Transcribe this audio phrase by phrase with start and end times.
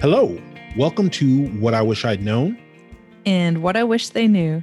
[0.00, 0.40] Hello,
[0.78, 2.58] welcome to What I Wish I'd Known
[3.26, 4.62] and What I Wish They Knew.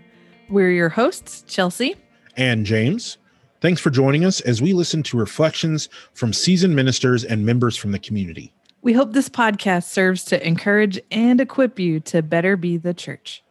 [0.49, 1.96] We're your hosts, Chelsea
[2.36, 3.20] and James.
[3.62, 7.92] Thanks for joining us as we listen to reflections from seasoned ministers and members from
[7.92, 8.51] the community.
[8.81, 13.44] We hope this podcast serves to encourage and equip you to better be the church.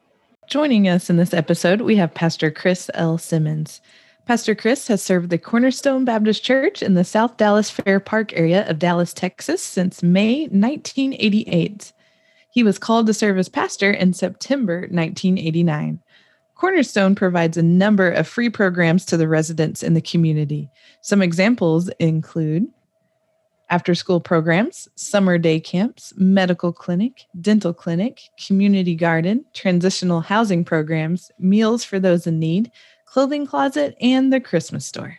[0.49, 3.17] Joining us in this episode, we have Pastor Chris L.
[3.17, 3.81] Simmons.
[4.27, 8.69] Pastor Chris has served the Cornerstone Baptist Church in the South Dallas Fair Park area
[8.69, 11.93] of Dallas, Texas since May 1988.
[12.51, 16.01] He was called to serve as pastor in September 1989.
[16.57, 20.69] Cornerstone provides a number of free programs to the residents in the community.
[21.03, 22.67] Some examples include
[23.71, 31.31] after school programs, summer day camps, medical clinic, dental clinic, community garden, transitional housing programs,
[31.39, 32.73] meals for those in need,
[33.17, 35.19] clothing closet, and the Christmas store.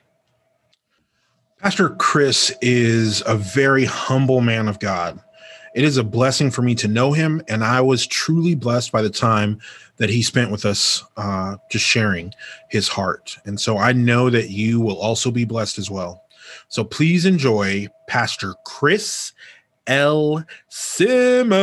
[1.58, 5.20] Pastor Chris is a very humble man of God.
[5.74, 9.02] It is a blessing for me to know him, and I was truly blessed by
[9.02, 9.60] the time
[9.96, 12.36] that he spent with us, uh, just sharing
[12.70, 13.36] his heart.
[13.46, 16.24] And so I know that you will also be blessed as well.
[16.68, 19.34] So please enjoy Pastor Chris
[19.88, 20.46] L.
[20.70, 21.58] Simmons.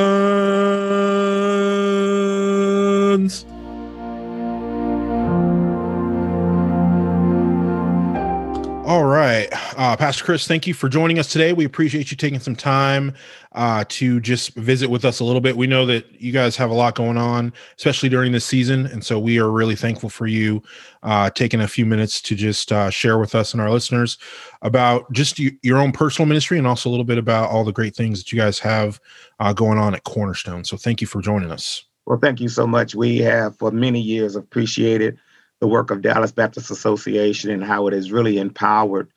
[8.87, 9.49] All right.
[9.79, 11.55] Uh, Pastor Chris, thank you for joining us today.
[11.55, 13.15] We appreciate you taking some time
[13.53, 15.57] uh, to just visit with us a little bit.
[15.57, 18.85] We know that you guys have a lot going on, especially during this season.
[18.85, 20.63] And so we are really thankful for you
[21.03, 24.19] uh, taking a few minutes to just uh, share with us and our listeners
[24.61, 27.73] about just y- your own personal ministry and also a little bit about all the
[27.73, 29.01] great things that you guys have
[29.41, 30.63] uh, going on at Cornerstone.
[30.63, 31.85] So thank you for joining us.
[32.05, 32.95] Well, thank you so much.
[32.95, 35.19] We have for many years appreciated
[35.65, 39.09] the work of Dallas Baptist Association and how it has really empowered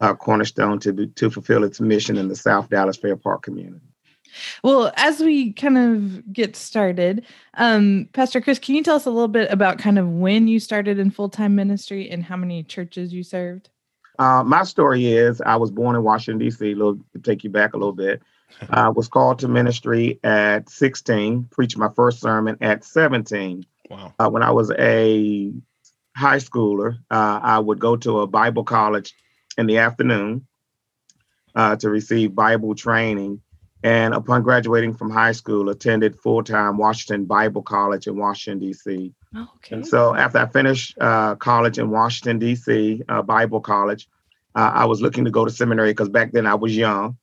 [0.00, 3.84] uh, Cornerstone to be, to fulfill its mission in the South Dallas Fair Park community.
[4.62, 9.10] Well, as we kind of get started, um, Pastor Chris, can you tell us a
[9.10, 12.62] little bit about kind of when you started in full time ministry and how many
[12.62, 13.68] churches you served?
[14.20, 17.50] Uh, my story is I was born in Washington, D.C., a little, to take you
[17.50, 18.22] back a little bit.
[18.70, 23.66] I uh, was called to ministry at 16, preached my first sermon at 17.
[23.90, 24.14] Wow.
[24.20, 25.52] Uh, when I was a
[26.16, 29.14] high schooler, uh, I would go to a Bible college
[29.58, 30.46] in the afternoon
[31.54, 33.42] uh, to receive Bible training.
[33.82, 39.12] And upon graduating from high school, attended full time Washington Bible College in Washington, D.C.
[39.36, 39.76] Okay.
[39.76, 44.08] And so after I finished uh, college in Washington, D.C., uh, Bible College,
[44.54, 47.18] uh, I was looking to go to seminary because back then I was young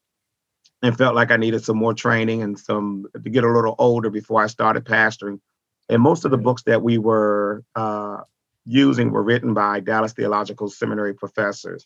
[0.83, 4.11] and felt like I needed some more training and some to get a little older
[4.11, 5.39] before I started pastoring.
[5.89, 8.21] And most of the books that we were uh,
[8.65, 11.85] using were written by Dallas Theological Seminary professors.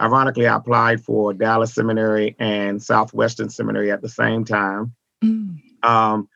[0.00, 5.58] Ironically, I applied for Dallas Seminary and Southwestern Seminary at the same time mm.
[5.82, 6.28] um,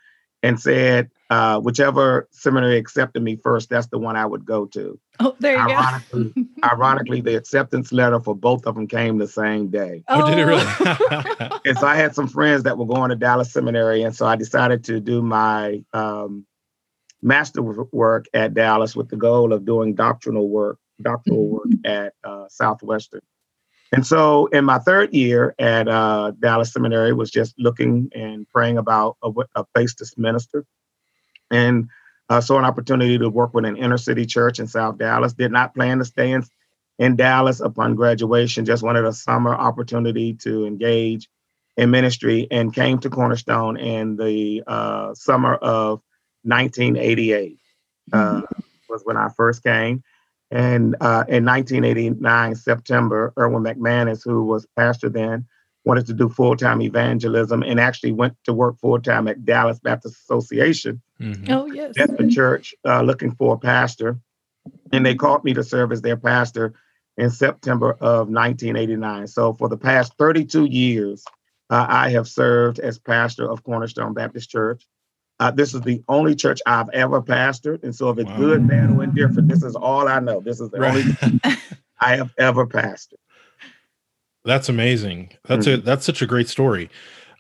[0.42, 4.98] and said, uh, whichever seminary accepted me first, that's the one I would go to.
[5.20, 6.44] Oh, there you ironically, go.
[6.64, 10.04] ironically, the acceptance letter for both of them came the same day.
[10.08, 11.60] Oh, did it really?
[11.66, 14.36] and so I had some friends that were going to Dallas Seminary, and so I
[14.36, 16.46] decided to do my um,
[17.22, 22.46] master work at Dallas with the goal of doing doctrinal work, doctoral work at uh,
[22.48, 23.20] Southwestern.
[23.92, 28.76] And so in my third year at uh, Dallas Seminary was just looking and praying
[28.76, 30.64] about a, a place to minister.
[31.50, 31.88] And
[32.28, 35.32] uh, saw an opportunity to work with an inner city church in South Dallas.
[35.32, 36.44] Did not plan to stay in,
[36.98, 41.28] in Dallas upon graduation, just wanted a summer opportunity to engage
[41.78, 46.02] in ministry and came to Cornerstone in the uh, summer of
[46.42, 47.58] 1988
[48.12, 48.60] uh, mm-hmm.
[48.88, 50.02] was when I first came.
[50.50, 55.46] And uh, in 1989, September, Erwin McManus, who was pastor then,
[55.84, 59.78] wanted to do full time evangelism and actually went to work full time at Dallas
[59.78, 61.00] Baptist Association.
[61.20, 61.52] Mm-hmm.
[61.52, 61.98] Oh, yes.
[61.98, 64.18] At the church, uh, looking for a pastor.
[64.92, 66.74] And they called me to serve as their pastor
[67.16, 69.26] in September of 1989.
[69.26, 71.24] So for the past 32 years,
[71.70, 74.86] uh, I have served as pastor of Cornerstone Baptist Church.
[75.40, 77.84] Uh, this is the only church I've ever pastored.
[77.84, 78.36] And so if it's wow.
[78.38, 80.40] good, bad, or indifferent, this is all I know.
[80.40, 81.04] This is the right.
[81.22, 81.40] only
[82.00, 83.14] I have ever pastored.
[84.44, 85.32] That's amazing.
[85.44, 85.80] That's mm-hmm.
[85.80, 86.90] a that's such a great story.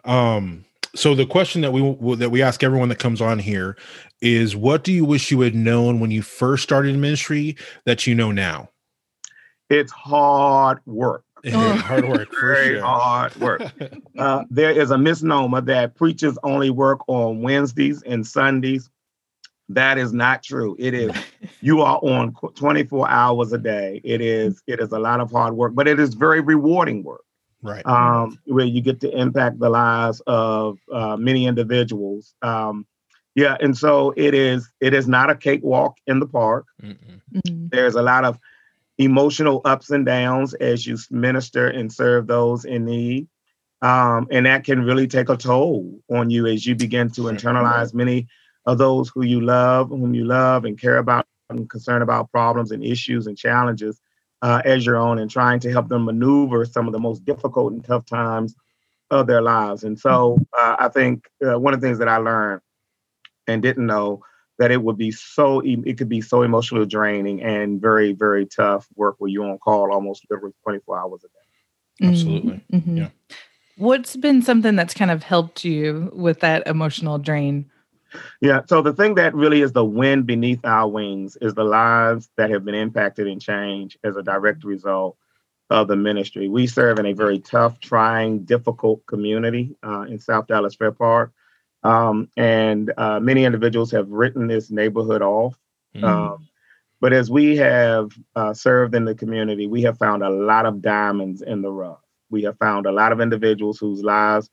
[0.04, 0.64] Um,
[0.94, 1.80] so the question that we
[2.16, 3.76] that we ask everyone that comes on here
[4.20, 8.14] is what do you wish you had known when you first started ministry that you
[8.14, 8.70] know now?
[9.70, 11.24] It's hard work.
[11.46, 11.76] Oh.
[11.76, 12.28] hard work.
[12.40, 12.82] Very sure.
[12.82, 13.62] hard work.
[14.18, 18.90] Uh, there is a misnomer that preachers only work on Wednesdays and Sundays.
[19.68, 20.74] That is not true.
[20.78, 21.12] It is
[21.60, 24.00] you are on 24 hours a day.
[24.02, 27.22] It is it is a lot of hard work, but it is very rewarding work.
[27.62, 27.86] right?
[27.86, 32.34] Um, where you get to impact the lives of uh, many individuals.
[32.42, 32.86] Um,
[33.36, 34.68] yeah, and so it is.
[34.80, 36.66] It is not a cakewalk in the park.
[36.82, 37.68] Mm-hmm.
[37.68, 38.40] There's a lot of
[38.98, 43.28] emotional ups and downs as you minister and serve those in need.
[43.80, 47.94] Um, and that can really take a toll on you as you begin to internalize
[47.94, 48.26] many
[48.66, 52.72] of those who you love, whom you love and care about and concerned about problems
[52.72, 54.00] and issues and challenges
[54.42, 57.72] uh, as your own and trying to help them maneuver some of the most difficult
[57.72, 58.54] and tough times
[59.10, 59.84] of their lives.
[59.84, 62.60] And so uh, I think uh, one of the things that I learned
[63.46, 64.22] and didn't know
[64.58, 68.86] that it would be so it could be so emotionally draining and very very tough
[68.96, 72.08] work where you're on call almost literally 24 hours a day.
[72.08, 72.64] Absolutely.
[72.72, 72.96] Mm-hmm.
[72.96, 73.08] yeah.
[73.76, 77.70] What's been something that's kind of helped you with that emotional drain?
[78.40, 82.30] Yeah so the thing that really is the wind beneath our wings is the lives
[82.36, 85.16] that have been impacted and changed as a direct result
[85.70, 86.48] of the ministry.
[86.48, 91.32] We serve in a very tough trying difficult community uh, in south dallas fair park
[91.82, 95.56] um, and uh, many individuals have written this neighborhood off.
[95.94, 96.04] Mm.
[96.04, 96.48] Um,
[97.00, 100.82] but as we have uh, served in the community, we have found a lot of
[100.82, 102.02] diamonds in the rough.
[102.30, 104.50] We have found a lot of individuals whose lives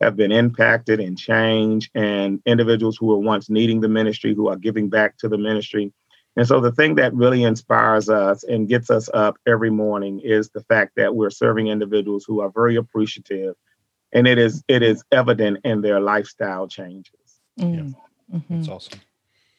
[0.00, 4.56] have been impacted and changed, and individuals who were once needing the ministry who are
[4.56, 5.92] giving back to the ministry.
[6.36, 10.48] And so, the thing that really inspires us and gets us up every morning is
[10.48, 13.56] the fact that we're serving individuals who are very appreciative
[14.12, 17.14] and it is it is evident in their lifestyle changes.
[17.58, 17.74] Mm.
[17.74, 18.36] Yeah.
[18.36, 18.56] Mm-hmm.
[18.56, 19.00] That's awesome.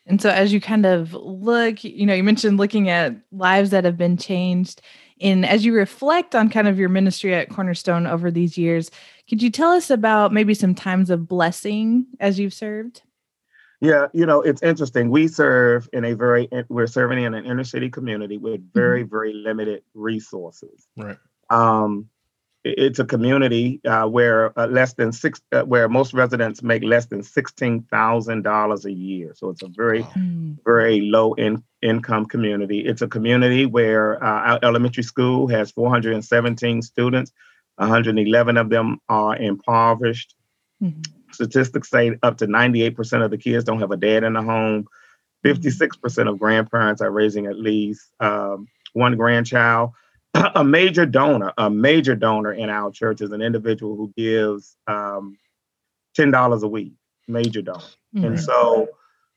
[0.07, 3.85] And so as you kind of look, you know, you mentioned looking at lives that
[3.85, 4.81] have been changed.
[5.21, 8.89] And as you reflect on kind of your ministry at Cornerstone over these years,
[9.29, 13.03] could you tell us about maybe some times of blessing as you've served?
[13.79, 15.09] Yeah, you know, it's interesting.
[15.09, 19.09] We serve in a very we're serving in an inner city community with very, mm-hmm.
[19.09, 20.87] very limited resources.
[20.95, 21.17] Right.
[21.49, 22.09] Um,
[22.63, 27.07] it's a community uh, where uh, less than six, uh, where most residents make less
[27.07, 29.33] than sixteen thousand dollars a year.
[29.35, 30.55] So it's a very, wow.
[30.63, 32.81] very low in, income community.
[32.81, 37.31] It's a community where uh, our elementary school has 417 students.
[37.77, 40.35] 111 of them are impoverished.
[40.81, 41.01] Mm-hmm.
[41.31, 44.85] Statistics say up to 98% of the kids don't have a dad in the home.
[45.43, 49.91] 56% of grandparents are raising at least um, one grandchild.
[50.55, 55.37] a major donor, a major donor in our church is an individual who gives um,
[56.15, 56.93] ten dollars a week.
[57.27, 57.79] Major donor,
[58.15, 58.25] mm-hmm.
[58.25, 58.89] and so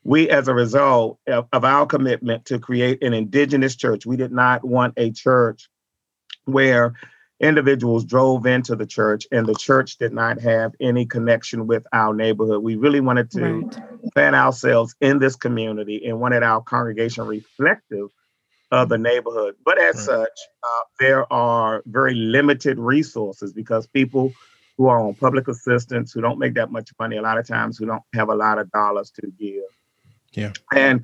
[0.05, 4.32] we, as a result of, of our commitment to create an indigenous church, we did
[4.32, 5.69] not want a church
[6.44, 6.94] where
[7.41, 12.14] individuals drove into the church and the church did not have any connection with our
[12.14, 12.62] neighborhood.
[12.62, 14.12] We really wanted to right.
[14.14, 18.08] plant ourselves in this community and wanted our congregation reflective
[18.79, 19.55] of the neighborhood.
[19.65, 20.05] But as right.
[20.05, 24.32] such, uh, there are very limited resources because people
[24.76, 27.79] who are on public assistance, who don't make that much money, a lot of times
[27.79, 29.62] who don't have a lot of dollars to give.
[30.32, 30.53] Yeah.
[30.75, 31.03] And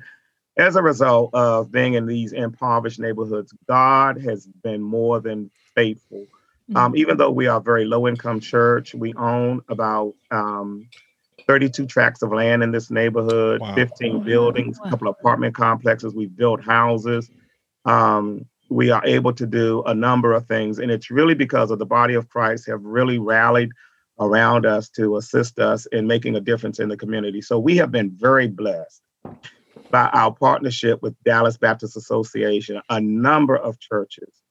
[0.57, 6.27] as a result of being in these impoverished neighborhoods, God has been more than faithful.
[6.69, 6.77] Mm-hmm.
[6.77, 10.89] Um, even though we are a very low income church, we own about um,
[11.47, 13.73] 32 tracts of land in this neighborhood, wow.
[13.73, 16.13] 15 buildings, a couple of apartment complexes.
[16.13, 17.29] We've built houses
[17.85, 20.79] um, we are able to do a number of things.
[20.79, 23.71] And it's really because of the body of Christ have really rallied
[24.19, 27.41] around us to assist us in making a difference in the community.
[27.41, 29.01] So we have been very blessed
[29.89, 32.81] by our partnership with Dallas Baptist Association.
[32.89, 34.41] A number of churches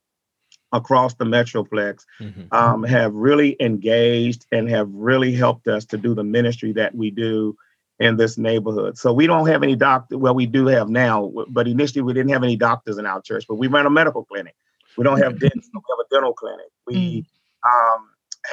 [0.73, 2.43] across the Metroplex mm-hmm.
[2.53, 7.11] um, have really engaged and have really helped us to do the ministry that we
[7.11, 7.57] do
[8.01, 8.97] in this neighborhood.
[8.97, 10.17] So we don't have any doctor.
[10.17, 13.45] Well, we do have now, but initially we didn't have any doctors in our church.
[13.47, 14.57] But we run a medical clinic.
[14.97, 15.71] We don't have dentists.
[15.73, 16.67] We have a dental clinic.
[16.87, 17.97] We mm.
[17.97, 18.09] um,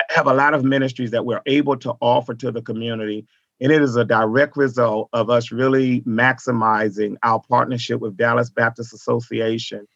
[0.10, 3.25] have a lot of ministries that we're able to offer to the community.
[3.62, 8.94] And it is a direct result of us really maximizing our partnership with Dallas Baptist
[8.94, 9.88] Association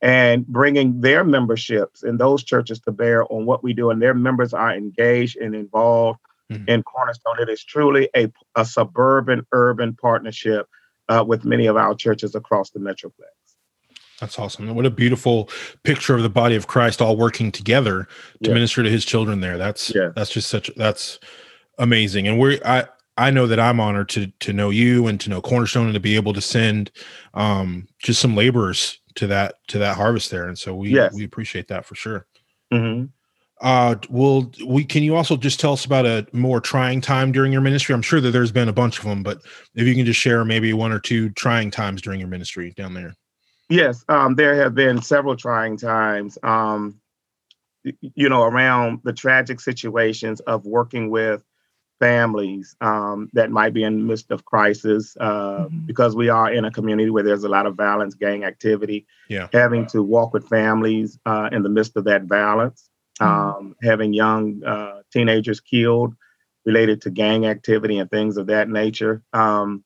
[0.00, 3.90] and bringing their memberships in those churches to bear on what we do.
[3.90, 6.68] And their members are engaged and involved mm-hmm.
[6.68, 7.40] in Cornerstone.
[7.40, 10.66] It is truly a, a suburban urban partnership
[11.08, 13.28] uh, with many of our churches across the Metroplex.
[14.20, 14.74] That's awesome.
[14.74, 15.48] What a beautiful
[15.82, 18.06] picture of the body of Christ all working together
[18.42, 19.56] to minister to his children there.
[19.56, 20.10] That's yeah.
[20.14, 21.18] that's just such that's
[21.78, 22.28] amazing.
[22.28, 22.84] And we're I
[23.16, 26.00] I know that I'm honored to to know you and to know Cornerstone and to
[26.00, 26.90] be able to send
[27.32, 30.46] um just some laborers to that to that harvest there.
[30.46, 31.14] And so we yes.
[31.14, 32.26] we appreciate that for sure.
[32.72, 33.06] Mm-hmm.
[33.60, 34.84] Uh, will we?
[34.84, 37.94] Can you also just tell us about a more trying time during your ministry?
[37.94, 39.42] I'm sure that there's been a bunch of them, but
[39.74, 42.94] if you can just share maybe one or two trying times during your ministry down
[42.94, 43.14] there.
[43.68, 46.38] Yes, um, there have been several trying times.
[46.42, 47.00] Um,
[48.14, 51.42] you know, around the tragic situations of working with
[51.98, 55.86] families um, that might be in the midst of crisis uh, mm-hmm.
[55.86, 59.06] because we are in a community where there's a lot of violence, gang activity.
[59.28, 59.48] Yeah.
[59.52, 62.89] Having to walk with families uh, in the midst of that violence.
[63.20, 66.14] Um, having young uh, teenagers killed
[66.64, 69.22] related to gang activity and things of that nature.
[69.32, 69.84] Um,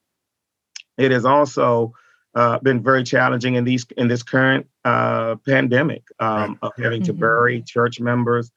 [0.99, 1.95] it has also
[2.35, 6.59] uh, been very challenging in these in this current uh, pandemic um, right.
[6.62, 7.07] of having mm-hmm.
[7.07, 8.50] to bury church members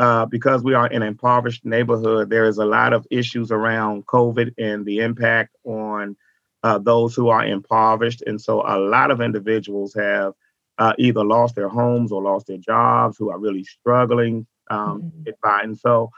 [0.00, 4.06] uh, because we are in an impoverished neighborhood, there is a lot of issues around
[4.06, 6.16] COVID and the impact on
[6.62, 8.22] uh, those who are impoverished.
[8.26, 10.32] And so a lot of individuals have
[10.80, 14.46] uh, either lost their homes or lost their jobs who are really struggling.
[14.70, 15.66] Um, mm-hmm.
[15.68, 16.10] And so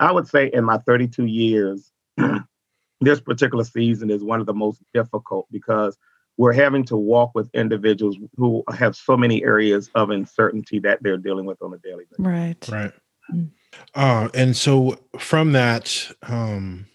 [0.00, 1.92] I would say in my 32 years,
[3.00, 5.98] this particular season is one of the most difficult because
[6.38, 11.16] we're having to walk with individuals who have so many areas of uncertainty that they're
[11.18, 12.18] dealing with on a daily basis.
[12.18, 12.68] Right.
[12.68, 12.92] Right.
[13.94, 16.86] Uh, and so from that, um,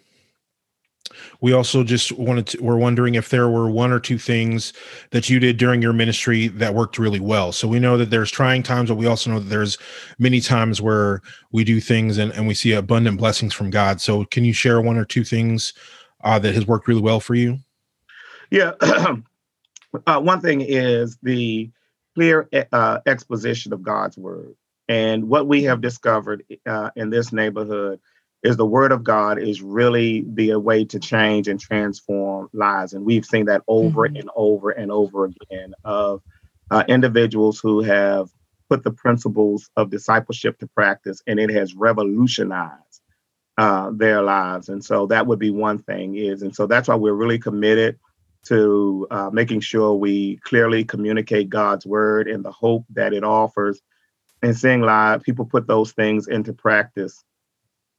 [1.42, 4.74] we also just wanted to, we're wondering if there were one or two things
[5.12, 7.52] that you did during your ministry that worked really well.
[7.52, 9.78] So we know that there's trying times, but we also know that there's
[10.20, 14.02] many times where we do things and, and we see abundant blessings from God.
[14.02, 15.74] So can you share one or two things
[16.24, 17.60] uh, that has worked really well for you?
[18.50, 18.74] Yeah.
[20.08, 21.72] uh, one thing is the
[22.16, 24.56] clear uh, exposition of God's word.
[24.90, 28.00] And what we have discovered uh, in this neighborhood
[28.44, 32.94] is the word of God is really the way to change and transform lives.
[32.94, 34.18] And we've seen that over mm-hmm.
[34.18, 36.22] and over and over again of
[36.72, 38.30] uh, individuals who have
[38.70, 43.02] put the principles of discipleship to practice and it has revolutionized
[43.58, 44.70] uh, their lives.
[44.70, 48.00] And so that would be one thing is, and so that's why we're really committed
[48.46, 53.80] to uh, making sure we clearly communicate God's word and the hope that it offers
[54.42, 57.24] and seeing live people put those things into practice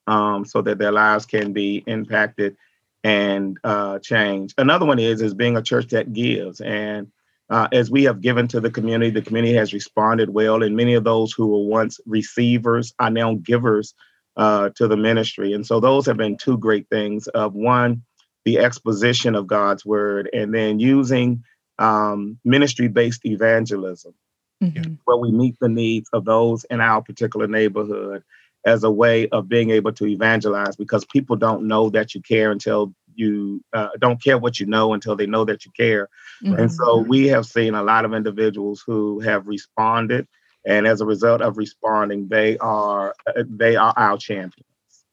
[0.06, 2.56] um, so that their lives can be impacted
[3.04, 4.54] and uh, change.
[4.59, 7.11] Another one is is being a church that gives, and
[7.50, 10.94] uh, as we have given to the community, the community has responded well, and many
[10.94, 13.94] of those who were once receivers are now givers
[14.37, 17.26] uh, to the ministry, and so those have been two great things.
[17.28, 18.02] Of one,
[18.44, 21.44] the exposition of God's word, and then using
[21.78, 24.14] um, ministry-based evangelism
[24.62, 24.94] mm-hmm.
[25.04, 28.23] where we meet the needs of those in our particular neighborhood
[28.64, 32.50] as a way of being able to evangelize because people don't know that you care
[32.50, 36.09] until you uh, don't care what you know until they know that you care.
[36.42, 36.59] Mm-hmm.
[36.59, 40.26] And so we have seen a lot of individuals who have responded
[40.64, 44.66] and as a result of responding they are uh, they are our champions.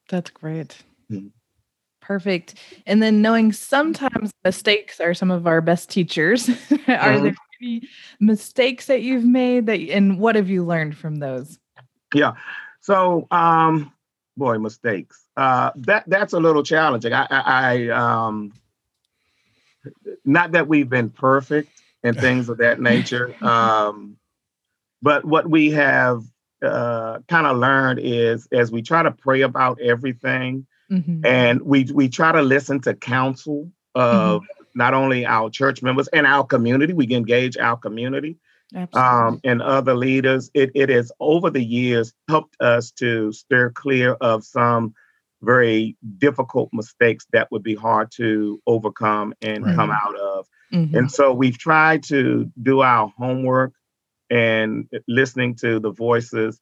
[0.08, 0.76] That's great.
[1.10, 1.28] Mm-hmm.
[2.00, 2.54] Perfect.
[2.86, 6.48] And then knowing sometimes mistakes are some of our best teachers.
[6.48, 7.24] are mm-hmm.
[7.24, 7.88] there any
[8.18, 11.58] mistakes that you've made that and what have you learned from those?
[12.14, 12.32] Yeah.
[12.90, 13.92] So um
[14.36, 15.24] boy, mistakes.
[15.36, 17.12] Uh that that's a little challenging.
[17.12, 18.52] I I, I um
[20.24, 21.70] not that we've been perfect
[22.02, 23.32] and things of that nature.
[23.44, 24.16] Um
[25.02, 26.24] but what we have
[26.62, 31.24] uh, kind of learned is as we try to pray about everything mm-hmm.
[31.24, 36.08] and we we try to listen to counsel of mm-hmm not only our church members
[36.08, 38.36] and our community, we engage our community
[38.94, 40.50] um, and other leaders.
[40.54, 44.94] It, it has over the years helped us to steer clear of some
[45.42, 49.74] very difficult mistakes that would be hard to overcome and right.
[49.74, 50.46] come out of.
[50.72, 50.96] Mm-hmm.
[50.96, 53.72] And so we've tried to do our homework
[54.30, 56.60] and listening to the voices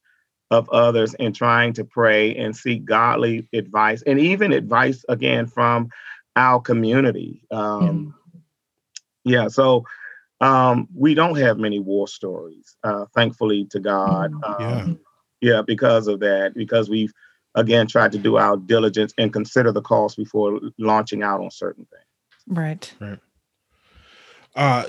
[0.51, 5.89] of others and trying to pray and seek godly advice and even advice again from
[6.35, 7.43] our community.
[7.51, 8.15] Um,
[9.23, 9.43] yeah.
[9.43, 9.47] yeah.
[9.49, 9.85] So
[10.41, 14.31] um, we don't have many war stories, uh, thankfully to God.
[14.31, 14.99] Mm, um,
[15.41, 15.53] yeah.
[15.53, 17.13] yeah, because of that, because we've
[17.55, 21.85] again tried to do our diligence and consider the cost before launching out on certain
[21.85, 22.03] things.
[22.47, 22.93] Right.
[22.99, 23.19] Right.
[24.55, 24.83] Uh,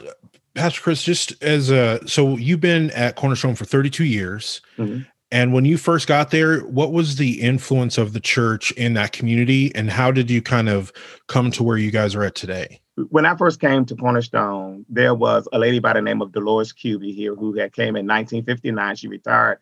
[0.55, 4.61] Pastor Chris, just as a so you've been at Cornerstone for 32 years.
[4.79, 5.03] Mm-hmm.
[5.33, 9.13] And when you first got there, what was the influence of the church in that
[9.13, 10.93] community and how did you kind of
[11.29, 12.81] come to where you guys are at today?
[13.09, 16.73] When I first came to Cornerstone, there was a lady by the name of Dolores
[16.73, 18.97] Cuby here who had came in 1959.
[18.97, 19.59] She retired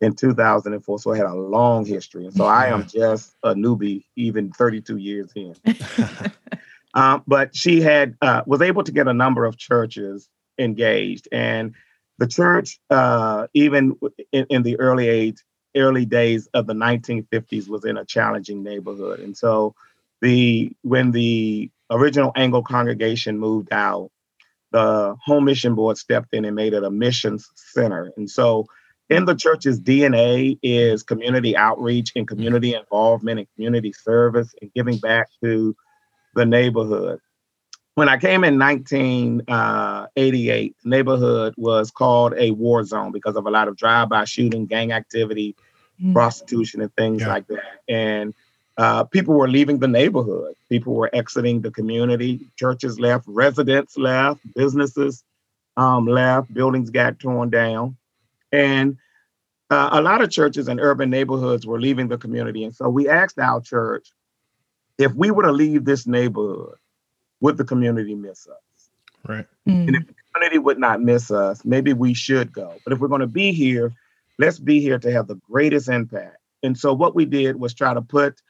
[0.00, 2.26] in 2004, so I had a long history.
[2.26, 5.54] And so I am just a newbie, even 32 years in.
[6.94, 10.28] um, but she had uh, was able to get a number of churches
[10.58, 11.74] engaged, and
[12.18, 13.98] the church, uh, even
[14.32, 15.42] in, in, the early age,
[15.76, 19.74] early days of the 1950s, was in a challenging neighborhood, and so
[20.22, 24.10] the when the original Anglo congregation moved out,
[24.72, 28.66] the home mission board stepped in and made it a missions center, and so
[29.08, 34.98] in the church's DNA is community outreach and community involvement and community service and giving
[34.98, 35.76] back to
[36.34, 37.20] the neighborhood.
[37.94, 43.46] When I came in 1988, uh, the neighborhood was called a war zone because of
[43.46, 45.56] a lot of drive-by shooting, gang activity,
[45.98, 46.12] mm-hmm.
[46.12, 47.28] prostitution, and things yeah.
[47.28, 47.80] like that.
[47.88, 48.34] And
[48.76, 50.54] uh, people were leaving the neighborhood.
[50.68, 52.40] People were exiting the community.
[52.56, 55.24] Churches left, residents left, businesses
[55.76, 57.96] um, left, buildings got torn down.
[58.52, 58.98] And
[59.70, 62.64] uh, a lot of churches in urban neighborhoods were leaving the community.
[62.64, 64.08] And so we asked our church
[64.98, 66.76] if we were to leave this neighborhood,
[67.40, 68.88] would the community miss us?
[69.26, 69.46] Right.
[69.68, 69.88] Mm.
[69.88, 72.74] And if the community would not miss us, maybe we should go.
[72.84, 73.92] But if we're going to be here,
[74.38, 76.38] let's be here to have the greatest impact.
[76.62, 78.40] And so what we did was try to put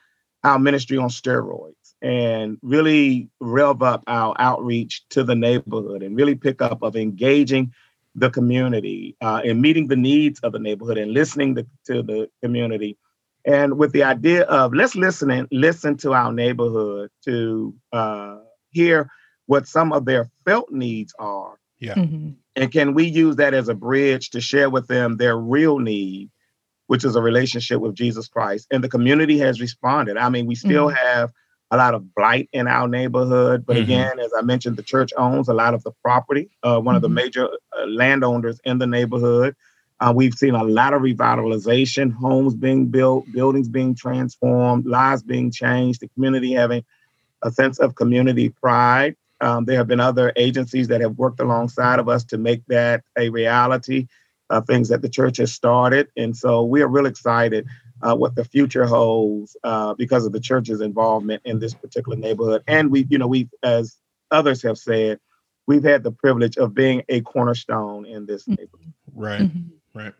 [0.47, 6.37] our ministry on steroids and really rev up our outreach to the neighborhood and really
[6.37, 7.73] pick up of engaging
[8.15, 12.31] the community uh, and meeting the needs of the neighborhood and listening to, to the
[12.43, 12.97] community.
[13.45, 18.38] And with the idea of let's listen and listen to our neighborhood to uh,
[18.71, 19.11] hear
[19.47, 21.59] what some of their felt needs are.
[21.79, 21.95] Yeah.
[21.95, 22.31] Mm-hmm.
[22.57, 26.31] and can we use that as a bridge to share with them their real need
[26.87, 28.66] which is a relationship with Jesus Christ.
[28.71, 30.16] And the community has responded.
[30.16, 30.97] I mean, we still mm-hmm.
[30.97, 31.33] have
[31.71, 33.66] a lot of blight in our neighborhood.
[33.66, 33.85] But mm-hmm.
[33.85, 36.97] again, as I mentioned, the church owns a lot of the property, uh, one mm-hmm.
[36.97, 37.14] of the mm-hmm.
[37.14, 39.57] major uh, landowners in the neighborhood.
[39.99, 45.50] Uh, we've seen a lot of revitalization, homes being built, buildings being transformed, lives being
[45.50, 46.85] changed, the community having
[47.43, 49.16] a sense of community pride.
[49.40, 53.05] Um, there have been other agencies that have worked alongside of us to make that
[53.19, 54.07] a reality
[54.50, 56.09] uh, things that the church has started.
[56.17, 57.67] And so we are real excited
[58.03, 62.62] uh, what the future holds uh, because of the church's involvement in this particular neighborhood.
[62.67, 63.97] And we, you know, we, as
[64.31, 65.19] others have said,
[65.67, 68.55] we've had the privilege of being a cornerstone in this mm-hmm.
[68.61, 68.93] neighborhood.
[69.15, 69.99] Right, mm-hmm.
[69.99, 70.15] right.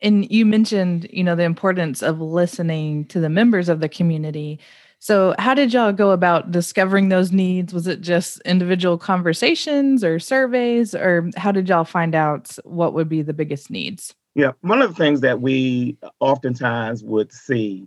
[0.00, 4.60] And you mentioned, you know, the importance of listening to the members of the community.
[5.04, 7.74] So, how did y'all go about discovering those needs?
[7.74, 13.06] Was it just individual conversations or surveys, or how did y'all find out what would
[13.06, 14.14] be the biggest needs?
[14.34, 17.86] Yeah, one of the things that we oftentimes would see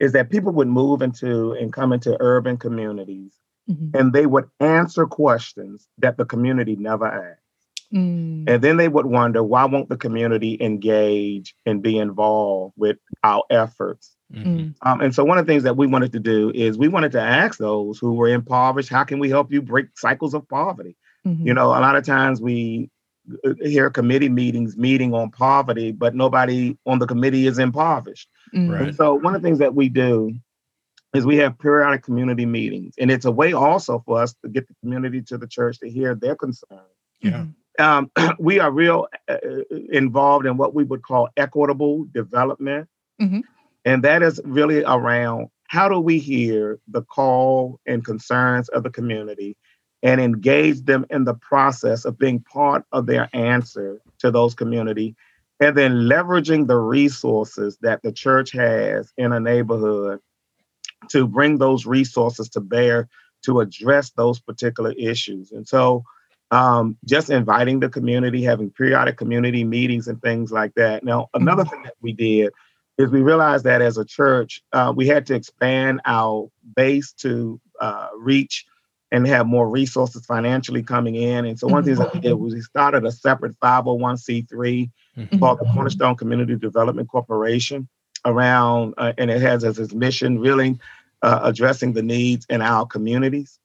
[0.00, 3.34] is that people would move into and come into urban communities
[3.70, 3.94] mm-hmm.
[3.94, 7.43] and they would answer questions that the community never asked.
[7.94, 8.48] Mm.
[8.48, 13.44] And then they would wonder why won't the community engage and be involved with our
[13.50, 14.56] efforts Mm-hmm.
[14.56, 14.74] Mm.
[14.82, 17.12] Um, and so one of the things that we wanted to do is we wanted
[17.12, 20.96] to ask those who were impoverished, how can we help you break cycles of poverty?
[21.26, 21.46] Mm-hmm.
[21.46, 22.90] You know, a lot of times we
[23.44, 28.28] uh, hear committee meetings meeting on poverty, but nobody on the committee is impoverished.
[28.54, 28.70] Mm-hmm.
[28.70, 28.94] Right.
[28.94, 30.32] so one of the things that we do
[31.14, 34.66] is we have periodic community meetings, and it's a way also for us to get
[34.66, 36.80] the community to the church to hear their concerns.
[37.20, 37.46] Yeah.
[37.78, 42.88] Um, we are real uh, uh, involved in what we would call equitable development.
[43.20, 43.40] Mm-hmm.
[43.84, 48.90] And that is really around how do we hear the call and concerns of the
[48.90, 49.56] community
[50.02, 55.16] and engage them in the process of being part of their answer to those community
[55.60, 60.20] and then leveraging the resources that the church has in a neighborhood
[61.08, 63.08] to bring those resources to bear
[63.42, 66.04] to address those particular issues and so
[66.54, 71.64] um, just inviting the community having periodic community meetings and things like that now another
[71.64, 72.52] thing that we did
[72.98, 77.60] is we realized that as a church, uh, we had to expand our base to
[77.80, 78.66] uh, reach
[79.10, 81.44] and have more resources financially coming in.
[81.44, 84.48] And so one of the things that we did was we started a separate 501c3
[84.48, 85.38] mm-hmm.
[85.38, 87.88] called the Cornerstone Community Development Corporation
[88.24, 90.78] around, uh, and it has as its mission really
[91.22, 93.58] uh, addressing the needs in our communities.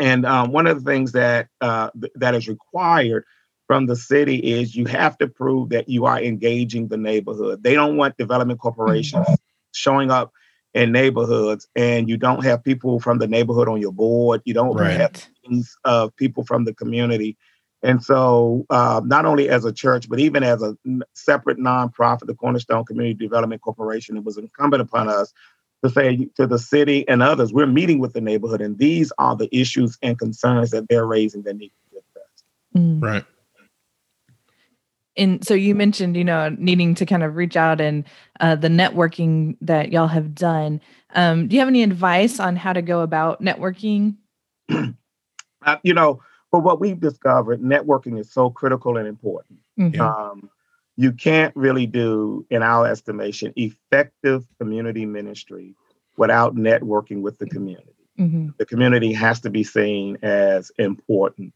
[0.00, 3.24] And um, one of the things that uh, th- that is required
[3.66, 7.62] from the city is you have to prove that you are engaging the neighborhood.
[7.62, 9.26] They don't want development corporations
[9.72, 10.32] showing up
[10.72, 14.40] in neighborhoods and you don't have people from the neighborhood on your board.
[14.44, 14.98] You don't right.
[14.98, 15.12] have
[15.44, 17.36] meetings of people from the community.
[17.82, 20.76] And so, uh, not only as a church, but even as a
[21.14, 25.32] separate nonprofit, the Cornerstone Community Development Corporation, it was incumbent upon us
[25.84, 29.36] to say to the city and others, we're meeting with the neighborhood, and these are
[29.36, 32.44] the issues and concerns that they're raising that need to be addressed.
[32.76, 33.02] Mm.
[33.02, 33.24] Right
[35.16, 38.04] and so you mentioned you know needing to kind of reach out and
[38.40, 40.80] uh, the networking that y'all have done
[41.14, 44.16] um, do you have any advice on how to go about networking
[44.70, 50.00] uh, you know for what we've discovered networking is so critical and important mm-hmm.
[50.00, 50.50] um,
[51.00, 55.74] you can't really do in our estimation effective community ministry
[56.16, 58.48] without networking with the community mm-hmm.
[58.58, 61.52] the community has to be seen as important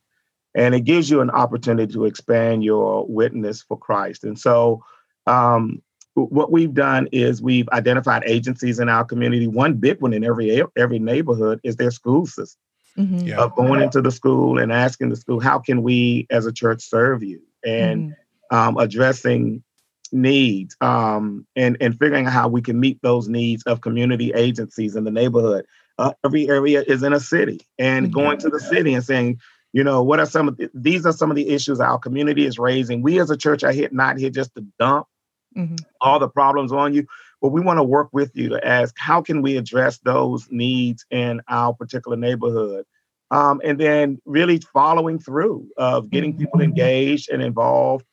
[0.54, 4.24] and it gives you an opportunity to expand your witness for Christ.
[4.24, 4.85] And so
[5.26, 5.83] um,
[6.14, 9.48] what we've done is we've identified agencies in our community.
[9.48, 12.61] One big one in every every neighborhood is their school system.
[12.96, 13.26] Mm-hmm.
[13.26, 13.38] Yeah.
[13.38, 16.88] Of going into the school and asking the school, how can we as a church
[16.88, 17.42] serve you?
[17.66, 18.20] And mm-hmm.
[18.55, 19.64] Um, addressing
[20.12, 24.95] needs um, and, and figuring out how we can meet those needs of community agencies
[24.95, 25.67] in the neighborhood.
[25.99, 28.14] Uh, every area is in a city and mm-hmm.
[28.14, 29.40] going to the city and saying,
[29.73, 32.47] you know, what are some of the, these are some of the issues our community
[32.47, 33.03] is raising.
[33.03, 35.09] We as a church are here not here just to dump
[35.57, 35.75] mm-hmm.
[36.01, 37.07] all the problems on you.
[37.43, 41.05] But we want to work with you to ask how can we address those needs
[41.11, 42.87] in our particular neighborhood.
[43.33, 46.45] Um, and then really following through of getting mm-hmm.
[46.45, 48.07] people engaged and involved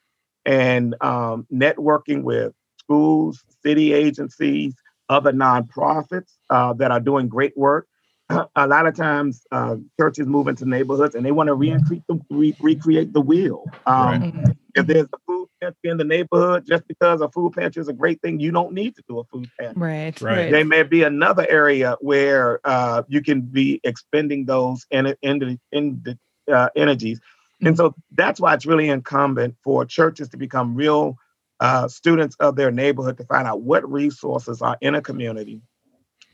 [0.45, 4.73] and um, networking with schools, city agencies,
[5.09, 7.87] other nonprofits uh, that are doing great work
[8.55, 12.19] a lot of times uh, churches move into neighborhoods and they want to recreate the,
[12.29, 13.65] re- recreate the wheel.
[13.85, 14.57] Um, right.
[14.73, 17.93] If there's a food pantry in the neighborhood, just because a food pantry is a
[17.93, 19.81] great thing, you don't need to do a food pantry.
[19.81, 20.21] Right.
[20.21, 20.51] Right.
[20.51, 26.01] There may be another area where uh, you can be expending those in, in, in
[26.03, 26.17] the,
[26.51, 27.19] uh, energies.
[27.63, 31.17] And so that's why it's really incumbent for churches to become real
[31.59, 35.61] uh, students of their neighborhood to find out what resources are in a community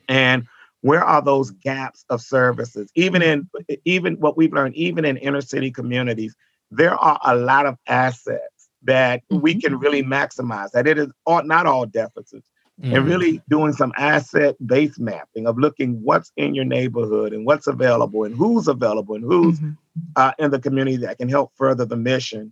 [0.07, 0.47] and
[0.81, 3.49] where are those gaps of services even in
[3.83, 6.33] even what we've learned even in inner city communities
[6.71, 9.41] there are a lot of assets that mm-hmm.
[9.41, 12.49] we can really maximize that it is all, not all deficits
[12.81, 12.95] mm-hmm.
[12.95, 17.67] and really doing some asset based mapping of looking what's in your neighborhood and what's
[17.67, 19.71] available and who's available and who's mm-hmm.
[20.15, 22.51] uh, in the community that can help further the mission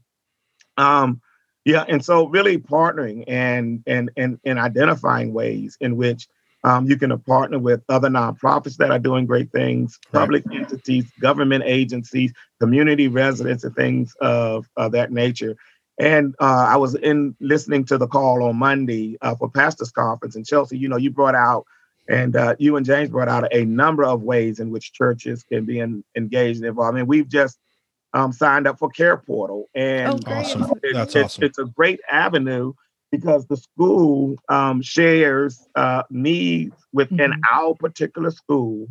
[0.77, 1.21] um,
[1.63, 6.27] yeah and so really partnering and and and, and identifying ways in which
[6.65, 10.61] um, you can partner with other nonprofits that are doing great things, public right.
[10.61, 15.55] entities, government agencies, community residents, and things of, of that nature.
[15.97, 20.36] And uh, I was in listening to the call on Monday uh, for Pastors Conference
[20.36, 20.77] in Chelsea.
[20.77, 21.65] You know, you brought out,
[22.10, 25.65] and uh, you and James brought out a number of ways in which churches can
[25.65, 26.95] be in, engaged and involved.
[26.95, 27.58] I mean, we've just
[28.13, 30.63] um, signed up for Care Portal, and oh, awesome.
[30.84, 31.43] it, That's it, awesome.
[31.45, 32.73] it's a great avenue
[33.12, 37.58] because the school um, shares uh, needs within mm-hmm.
[37.60, 38.88] our particular school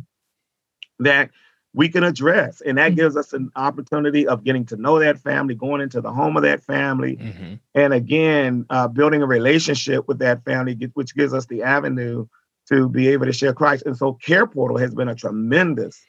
[0.99, 1.29] that
[1.75, 2.61] we can address.
[2.61, 3.01] And that mm-hmm.
[3.01, 6.43] gives us an opportunity of getting to know that family, going into the home of
[6.43, 7.55] that family, mm-hmm.
[7.75, 12.25] and again, uh, building a relationship with that family, which gives us the avenue
[12.69, 13.83] to be able to share Christ.
[13.85, 16.01] And so, Care Portal has been a tremendous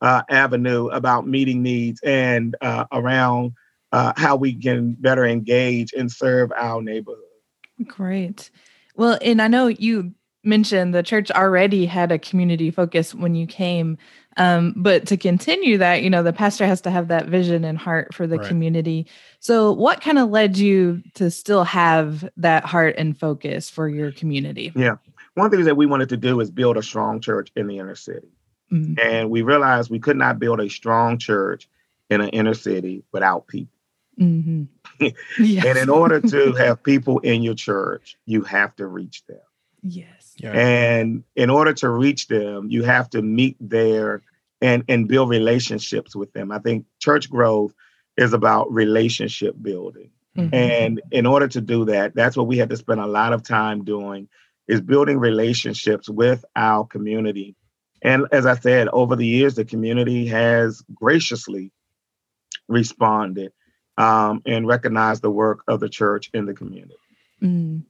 [0.00, 3.52] uh, avenue about meeting needs and uh, around
[3.92, 7.22] uh, how we can better engage and serve our neighborhood.
[7.86, 8.50] Great.
[8.96, 13.46] Well, and I know you mentioned the church already had a community focus when you
[13.46, 13.98] came.
[14.36, 17.76] Um, but to continue that, you know, the pastor has to have that vision and
[17.76, 18.48] heart for the right.
[18.48, 19.06] community.
[19.40, 24.10] So, what kind of led you to still have that heart and focus for your
[24.10, 24.72] community?
[24.74, 24.96] Yeah.
[25.34, 27.94] One thing that we wanted to do is build a strong church in the inner
[27.94, 28.28] city.
[28.72, 28.94] Mm-hmm.
[29.06, 31.68] And we realized we could not build a strong church
[32.08, 33.78] in an inner city without people.
[34.20, 34.64] Mm-hmm.
[35.38, 35.64] yes.
[35.66, 39.40] and in order to have people in your church, you have to reach them.
[39.82, 40.21] Yes.
[40.36, 40.52] Yeah.
[40.52, 44.22] And in order to reach them, you have to meet there
[44.60, 46.50] and and build relationships with them.
[46.50, 47.74] I think church growth
[48.16, 50.10] is about relationship building.
[50.36, 50.54] Mm-hmm.
[50.54, 53.42] And in order to do that, that's what we had to spend a lot of
[53.42, 54.28] time doing
[54.68, 57.54] is building relationships with our community.
[58.00, 61.72] And as I said, over the years, the community has graciously
[62.68, 63.52] responded
[63.98, 66.96] um, and recognized the work of the church in the community.
[67.42, 67.84] Mm.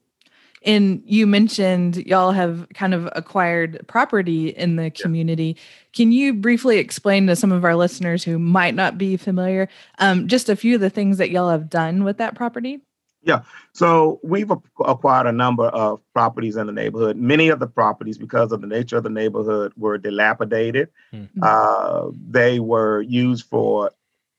[0.64, 5.56] And you mentioned y'all have kind of acquired property in the community.
[5.56, 5.62] Yeah.
[5.92, 10.28] Can you briefly explain to some of our listeners who might not be familiar um,
[10.28, 12.80] just a few of the things that y'all have done with that property?
[13.22, 13.42] Yeah.
[13.72, 14.50] So we've
[14.84, 17.16] acquired a number of properties in the neighborhood.
[17.16, 20.88] Many of the properties, because of the nature of the neighborhood, were dilapidated.
[21.12, 21.40] Mm-hmm.
[21.40, 23.92] Uh, they were used for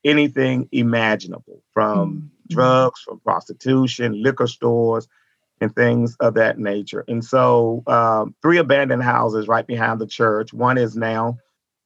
[0.04, 2.54] anything imaginable from mm-hmm.
[2.54, 5.08] drugs, from prostitution, liquor stores,
[5.60, 7.04] and things of that nature.
[7.08, 10.52] And so, um, three abandoned houses right behind the church.
[10.52, 11.38] One is now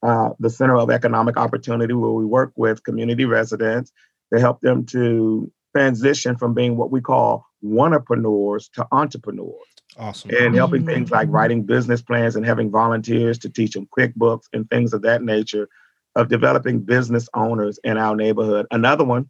[0.02, 3.92] uh, the Center of Economic Opportunity, where we work with community residents
[4.32, 7.44] to help them to transition from being what we call
[7.78, 9.52] entrepreneurs to entrepreneurs.
[9.98, 10.30] Awesome.
[10.30, 14.68] And helping things like writing business plans and having volunteers to teach them QuickBooks and
[14.70, 15.68] things of that nature
[16.14, 18.66] of developing business owners in our neighborhood.
[18.70, 19.28] Another one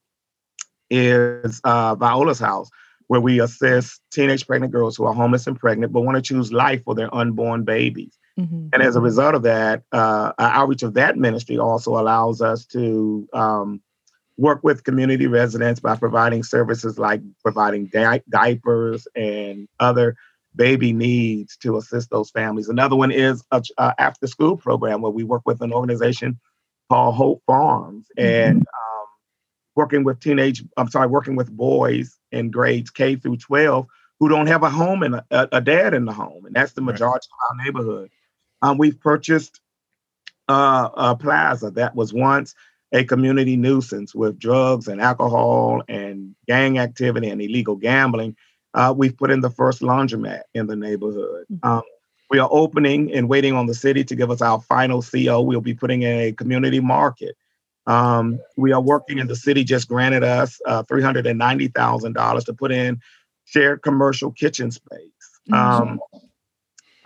[0.91, 2.69] is uh, Viola's house,
[3.09, 6.53] where we assist teenage pregnant girls who are homeless and pregnant but want to choose
[6.53, 8.17] life for their unborn babies.
[8.39, 8.69] Mm-hmm.
[8.73, 12.65] And as a result of that, uh, our outreach of that ministry also allows us
[12.67, 13.83] to um,
[14.37, 20.17] work with community residents by providing services like providing di- diapers and other
[20.55, 22.69] baby needs to assist those families.
[22.69, 26.39] Another one is a, a after school program where we work with an organization
[26.89, 28.98] called Hope Farms and um,
[29.79, 33.87] working with teenage, I'm sorry, working with boys in grades K through 12
[34.19, 36.45] who don't have a home and a, a dad in the home.
[36.45, 37.51] And that's the majority right.
[37.53, 38.11] of our neighborhood.
[38.61, 39.61] Um, we've purchased
[40.49, 42.57] uh, a plaza that was once
[42.93, 48.35] a community nuisance with drugs and alcohol and gang activity and illegal gambling.
[48.75, 51.45] Uh, we've put in the first laundromat in the neighborhood.
[51.53, 51.69] Mm-hmm.
[51.69, 51.83] Um,
[52.31, 55.41] we are opening and waiting on the city to give us our final CO.
[55.41, 57.37] We'll be putting in a community market.
[57.89, 63.01] Um, we are working, and the city just granted us uh, $390,000 to put in
[63.47, 65.01] shared commercial kitchen space.
[65.51, 65.55] Mm-hmm.
[65.55, 66.01] Um,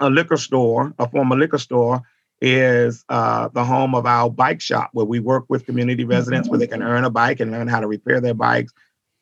[0.01, 2.03] a liquor store, a former liquor store,
[2.41, 6.59] is uh, the home of our bike shop where we work with community residents where
[6.59, 8.73] they can earn a bike and learn how to repair their bikes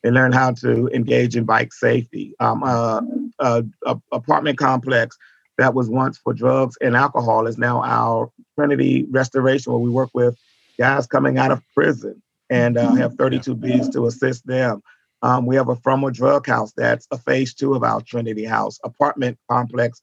[0.02, 2.34] and learn how to engage in bike safety.
[2.40, 3.02] Um, uh,
[3.38, 5.18] uh, a apartment complex
[5.58, 10.08] that was once for drugs and alcohol is now our Trinity Restoration, where we work
[10.14, 10.38] with
[10.80, 14.82] guys coming out of prison and uh, have 32 Bs to assist them.
[15.20, 18.78] Um, we have a former drug house that's a phase two of our Trinity House
[18.82, 20.00] apartment complex,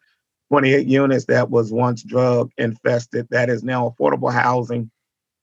[0.49, 4.91] 28 units that was once drug infested, that is now affordable housing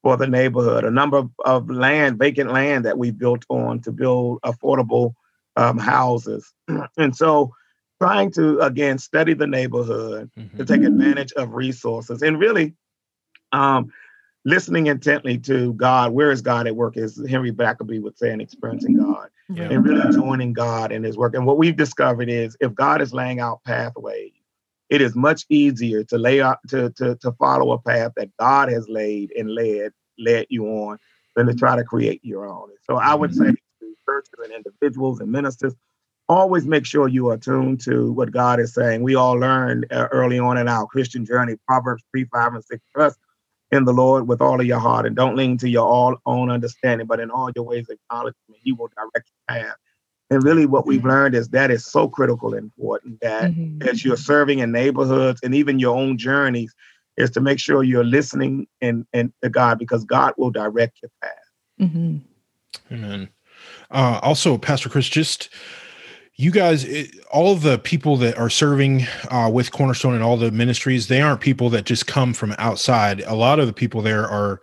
[0.04, 0.84] for the neighborhood.
[0.84, 5.14] A number of, of land, vacant land that we built on to build affordable
[5.56, 6.54] um, houses.
[6.96, 7.52] and so
[8.00, 10.56] trying to again study the neighborhood mm-hmm.
[10.56, 12.74] to take advantage of resources and really
[13.50, 13.92] um,
[14.44, 16.12] listening intently to God.
[16.12, 16.96] Where is God at work?
[16.96, 19.64] As Henry Blackaby would say, and experiencing God, yeah.
[19.64, 21.34] and really joining God in His work.
[21.34, 24.32] And what we've discovered is, if God is laying out pathways,
[24.90, 28.70] it is much easier to lay out to to to follow a path that God
[28.70, 30.98] has laid and led led you on
[31.34, 32.68] than to try to create your own.
[32.82, 33.86] So I would say mm-hmm.
[33.86, 35.74] to churches and individuals and ministers
[36.28, 39.02] always make sure you are tuned to what God is saying.
[39.02, 42.82] We all learned uh, early on in our Christian journey, Proverbs 3, 5, and 6,
[42.94, 43.18] trust
[43.74, 46.50] in the Lord with all of your heart and don't lean to your all own
[46.50, 48.56] understanding, but in all your ways acknowledge him.
[48.62, 49.76] He will direct your path.
[50.30, 53.86] And really what we've learned is that is so critical and important that mm-hmm.
[53.86, 56.74] as you're serving in neighborhoods and even your own journeys,
[57.16, 61.10] is to make sure you're listening and, and to God because God will direct your
[61.22, 61.32] path.
[61.80, 62.18] Mm-hmm.
[62.92, 63.28] Amen.
[63.90, 65.48] Uh, also, Pastor Chris, just
[66.36, 70.36] you guys it, all of the people that are serving uh, with cornerstone and all
[70.36, 73.20] the ministries they aren't people that just come from outside.
[73.22, 74.60] A lot of the people there are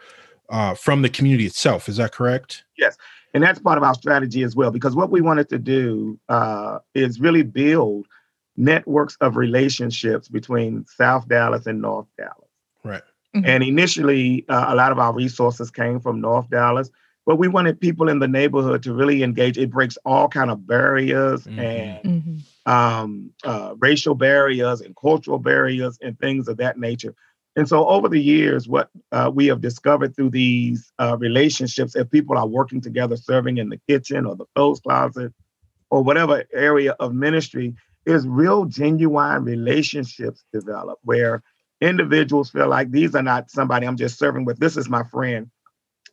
[0.50, 1.88] uh, from the community itself.
[1.88, 2.64] Is that correct?
[2.78, 2.98] Yes.
[3.34, 6.80] And that's part of our strategy as well because what we wanted to do uh,
[6.94, 8.08] is really build
[8.58, 12.50] networks of relationships between south dallas and north dallas.
[12.84, 13.04] Right.
[13.34, 13.46] Mm-hmm.
[13.46, 16.92] and initially uh, a lot of our resources came from north dallas
[17.32, 19.58] but we wanted people in the neighborhood to really engage.
[19.58, 21.60] It breaks all kind of barriers mm-hmm.
[21.62, 22.38] and mm-hmm.
[22.70, 27.16] Um, uh, racial barriers and cultural barriers and things of that nature.
[27.56, 32.12] And so over the years, what uh, we have discovered through these uh, relationships, if
[32.12, 35.34] people are working together, serving in the kitchen or the clothes closet
[35.90, 41.44] or whatever area of ministry, is real genuine relationships develop where
[41.80, 44.60] individuals feel like these are not somebody I'm just serving with.
[44.60, 45.50] This is my friend.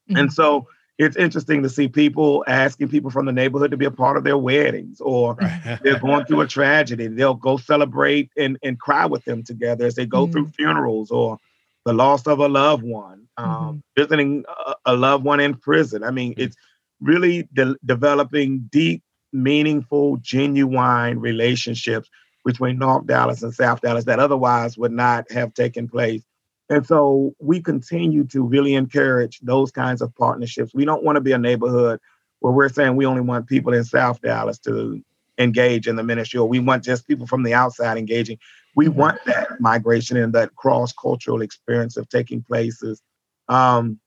[0.09, 0.17] Mm-hmm.
[0.17, 3.91] And so it's interesting to see people asking people from the neighborhood to be a
[3.91, 5.79] part of their weddings or right.
[5.83, 7.07] they're going through a tragedy.
[7.07, 10.33] They'll go celebrate and, and cry with them together as they go mm-hmm.
[10.33, 11.39] through funerals or
[11.85, 13.79] the loss of a loved one, um, mm-hmm.
[13.97, 16.03] visiting a, a, loved one in prison.
[16.03, 16.57] I mean, it's
[17.01, 22.11] really de- developing deep, meaningful, genuine relationships
[22.45, 26.23] between North Dallas and South Dallas that otherwise would not have taken place
[26.69, 30.75] and so we continue to really encourage those kinds of partnerships.
[30.75, 32.01] We don't want to be a neighborhood
[32.41, 35.03] where we're saying we only want people in South Dallas to
[35.39, 38.39] engage in the ministry, or we want just people from the outside engaging.
[38.75, 38.99] We mm-hmm.
[38.99, 43.03] want that migration and that cross cultural experience of taking places.
[43.49, 43.99] Um,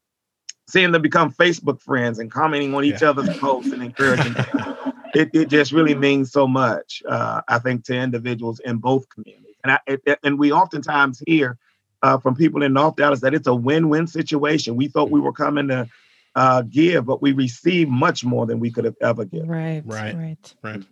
[0.68, 3.10] seeing them become Facebook friends and commenting on each yeah.
[3.10, 4.94] other's posts and encouraging them.
[5.14, 9.56] It, it just really means so much, uh, I think, to individuals in both communities.
[9.64, 11.58] And I, it, and we oftentimes hear
[12.02, 14.76] uh, from people in North Dallas that it's a win-win situation.
[14.76, 15.88] We thought we were coming to
[16.36, 19.50] uh, give, but we received much more than we could have ever given.
[19.50, 20.84] Right, right, right, right.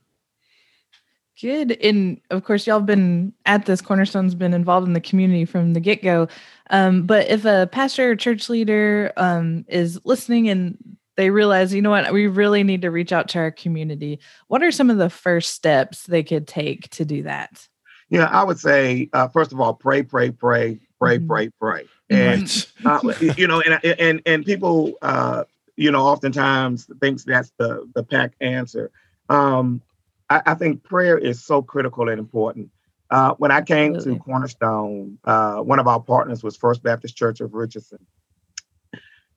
[1.42, 1.72] Good.
[1.82, 3.80] And of course, y'all have been at this.
[3.80, 6.28] Cornerstone's been involved in the community from the get go.
[6.70, 10.78] Um, but if a pastor or church leader um, is listening and
[11.16, 14.62] they realize, you know what, we really need to reach out to our community, what
[14.64, 17.68] are some of the first steps they could take to do that?
[18.10, 21.28] Yeah, I would say, uh, first of all, pray, pray, pray, pray, mm-hmm.
[21.28, 21.86] pray, pray.
[22.10, 23.00] And uh,
[23.38, 28.34] you know, and and and people, uh, you know, oftentimes thinks that's the the pack
[28.42, 28.92] answer.
[29.30, 29.82] Um,
[30.30, 32.72] I, I, think prayer is so critical and important.
[33.12, 34.20] Uh, when I came Absolutely.
[34.20, 38.06] to Cornerstone, uh, one of our partners was First Baptist Church of Richardson,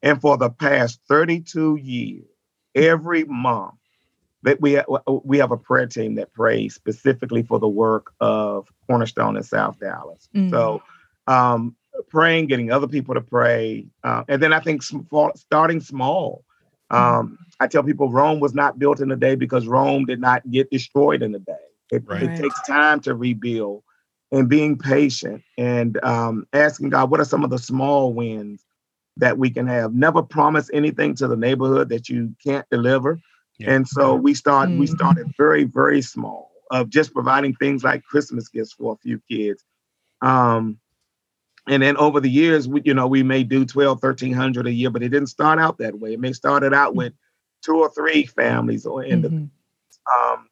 [0.03, 2.25] and for the past 32 years,
[2.75, 3.75] every month
[4.42, 4.81] that we
[5.25, 9.79] we have a prayer team that prays specifically for the work of Cornerstone in South
[9.79, 10.29] Dallas.
[10.35, 10.51] Mm.
[10.51, 10.83] So,
[11.27, 11.77] um,
[12.09, 14.83] praying, getting other people to pray, uh, and then I think
[15.37, 16.45] starting small.
[16.91, 16.97] Mm.
[16.97, 20.49] Um, I tell people Rome was not built in a day because Rome did not
[20.51, 21.53] get destroyed in a day.
[21.91, 22.23] It, right.
[22.23, 23.83] it takes time to rebuild,
[24.31, 28.65] and being patient and um, asking God, what are some of the small wins
[29.17, 29.95] that we can have?
[29.95, 33.21] Never promise anything to the neighborhood that you can't deliver
[33.63, 33.75] yeah.
[33.75, 34.81] And so we start mm-hmm.
[34.81, 39.21] we started very very small of just providing things like Christmas gifts for a few
[39.31, 39.65] kids.
[40.23, 40.79] Um,
[41.68, 44.90] and then over the years, we, you know, we may do 12, 1300 a year,
[44.90, 46.14] but it didn't start out that way.
[46.14, 47.12] It may started out with
[47.62, 50.33] two or three families or in mm-hmm.
[50.33, 50.48] um,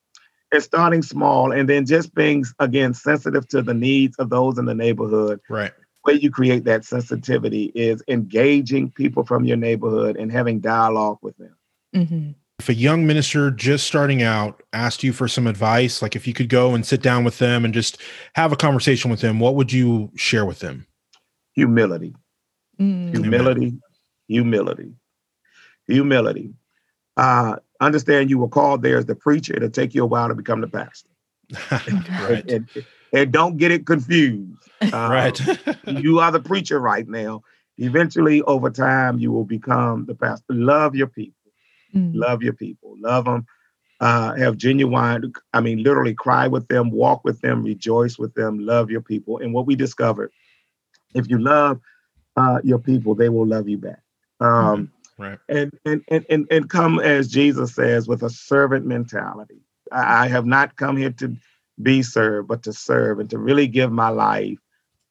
[0.53, 4.67] and starting small and then just being again sensitive to the needs of those in
[4.67, 5.41] the neighborhood.
[5.49, 5.73] Right.
[6.05, 11.19] The way you create that sensitivity is engaging people from your neighborhood and having dialogue
[11.23, 11.57] with them.
[11.95, 16.27] Mm-hmm if a young minister just starting out asked you for some advice, like if
[16.27, 17.97] you could go and sit down with them and just
[18.35, 20.87] have a conversation with them, what would you share with them?
[21.61, 22.15] Humility.
[22.81, 23.11] Mm.
[23.11, 23.79] Humility.
[24.29, 24.93] Humility.
[25.87, 26.55] Humility.
[27.17, 29.55] Uh, understand you were called there as the preacher.
[29.57, 31.11] It'll take you a while to become the pastor.
[31.71, 32.45] right.
[32.49, 34.63] And, and, and, don't get it confused.
[34.81, 35.41] Um, right.
[35.87, 37.43] you are the preacher right now.
[37.79, 40.55] Eventually, over time, you will become the pastor.
[40.55, 41.41] Love your people
[41.95, 42.13] Mm.
[42.15, 42.97] Love your people.
[42.99, 43.47] Love them.
[44.01, 48.59] Uh, have genuine, I mean, literally cry with them, walk with them, rejoice with them,
[48.59, 49.37] love your people.
[49.39, 50.33] And what we discovered,
[51.15, 51.81] if you love
[52.37, 54.03] uh, your people, they will love you back.
[54.41, 55.23] Um, mm-hmm.
[55.23, 55.39] right.
[55.49, 59.61] And, and, and, and, and come, as Jesus says, with a servant mentality.
[59.93, 61.37] I, I have not come here to
[61.83, 64.59] be served, but to serve and to really give my life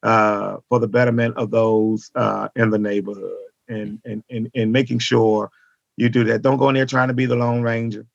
[0.03, 3.35] uh, for the betterment of those uh, in the neighborhood
[3.67, 5.51] and, and, and, and making sure
[5.97, 6.41] you do that.
[6.41, 8.05] Don't go in there trying to be the Lone Ranger.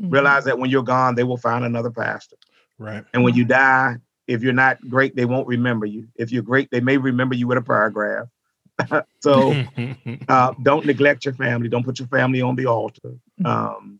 [0.00, 0.10] Mm-hmm.
[0.10, 2.36] Realize that when you're gone, they will find another pastor.
[2.78, 3.04] Right.
[3.12, 3.96] And when you die,
[4.28, 6.06] if you're not great, they won't remember you.
[6.14, 8.28] If you're great, they may remember you with a paragraph.
[9.20, 9.64] so
[10.28, 11.68] uh, don't neglect your family.
[11.68, 13.14] Don't put your family on the altar.
[13.44, 13.98] Um,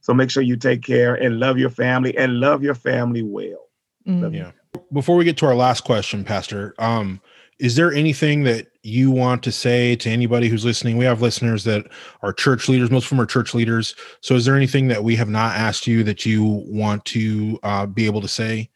[0.00, 3.68] so make sure you take care and love your family and love your family well.
[4.08, 4.34] Mm-hmm.
[4.34, 4.52] Yeah.
[4.92, 7.20] Before we get to our last question, Pastor, um,
[7.58, 10.96] is there anything that you want to say to anybody who's listening?
[10.96, 11.86] We have listeners that
[12.22, 12.90] are church leaders.
[12.90, 13.94] Most of them are church leaders.
[14.20, 17.86] So, is there anything that we have not asked you that you want to uh,
[17.86, 18.68] be able to say?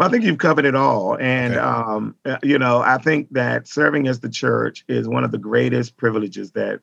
[0.00, 1.18] Well, I think you've covered it all.
[1.20, 1.62] And, okay.
[1.62, 5.36] um, uh, you know, I think that serving as the church is one of the
[5.36, 6.80] greatest privileges that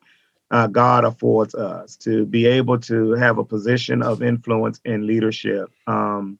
[0.51, 5.71] uh, God affords us to be able to have a position of influence and leadership.
[5.87, 6.37] Um,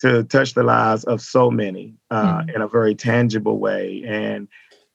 [0.00, 2.50] to touch the lives of so many uh, mm-hmm.
[2.56, 4.02] in a very tangible way.
[4.04, 4.48] And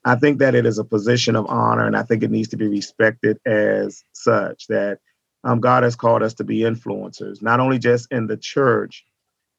[0.04, 2.58] I think that it is a position of honor, and I think it needs to
[2.58, 4.68] be respected as such.
[4.68, 5.00] That
[5.46, 9.06] um, God has called us to be influencers, not only just in the church,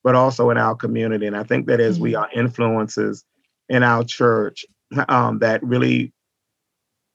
[0.07, 1.27] but also in our community.
[1.27, 2.03] And I think that as mm-hmm.
[2.05, 3.25] we are influencers
[3.69, 4.65] in our church,
[5.09, 6.13] um, that really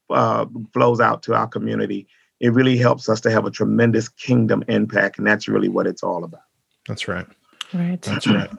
[0.09, 2.05] uh, flows out to our community.
[2.41, 6.03] It really helps us to have a tremendous kingdom impact, and that's really what it's
[6.03, 6.41] all about.
[6.85, 7.25] That's right.
[7.73, 8.01] Right.
[8.01, 8.49] That's right.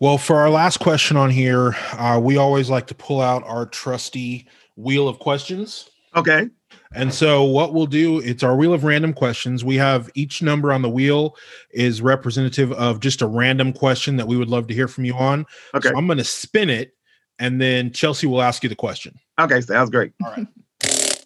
[0.00, 3.66] Well, for our last question on here, uh, we always like to pull out our
[3.66, 5.90] trusty wheel of questions.
[6.16, 6.48] Okay.
[6.94, 9.64] And so what we'll do, it's our wheel of random questions.
[9.64, 11.36] We have each number on the wheel
[11.70, 15.14] is representative of just a random question that we would love to hear from you
[15.14, 15.44] on.
[15.74, 15.90] Okay.
[15.90, 16.94] So I'm going to spin it
[17.38, 19.18] and then Chelsea will ask you the question.
[19.38, 20.12] Okay, sounds great.
[20.24, 20.46] All right.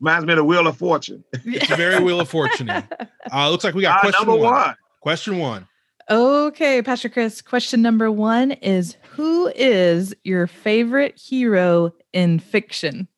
[0.00, 1.22] Reminds me of the Wheel of Fortune.
[1.32, 2.70] it's a very Wheel of Fortune.
[3.32, 4.52] Uh, looks like we got uh, question number one.
[4.52, 4.76] one.
[5.00, 5.66] Question one.
[6.10, 7.40] Okay, Pastor Chris.
[7.40, 13.08] Question number one is Who is your favorite hero in fiction?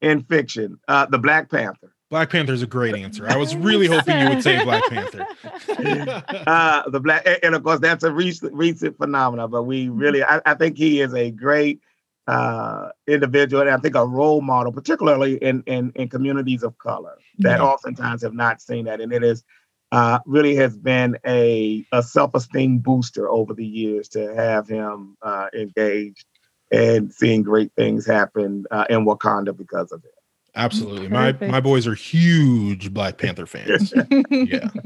[0.00, 1.92] In fiction, uh, the Black Panther.
[2.10, 3.28] Black Panther is a great answer.
[3.28, 5.26] I was really hoping you would say Black Panther.
[6.46, 9.50] uh, the black, and of course, that's a recent, recent phenomenon.
[9.50, 11.80] But we really, I, I think he is a great
[12.26, 17.18] uh, individual, and I think a role model, particularly in in, in communities of color
[17.40, 17.64] that yeah.
[17.64, 19.00] oftentimes have not seen that.
[19.00, 19.44] And it is
[19.92, 25.48] uh, really has been a, a self-esteem booster over the years to have him uh,
[25.54, 26.26] engaged
[26.70, 30.12] and seeing great things happen uh, in Wakanda because of it.
[30.54, 31.42] Absolutely, Perfect.
[31.42, 33.92] my my boys are huge Black Panther fans.
[34.30, 34.68] yeah.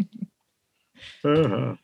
[1.24, 1.76] Uh-huh.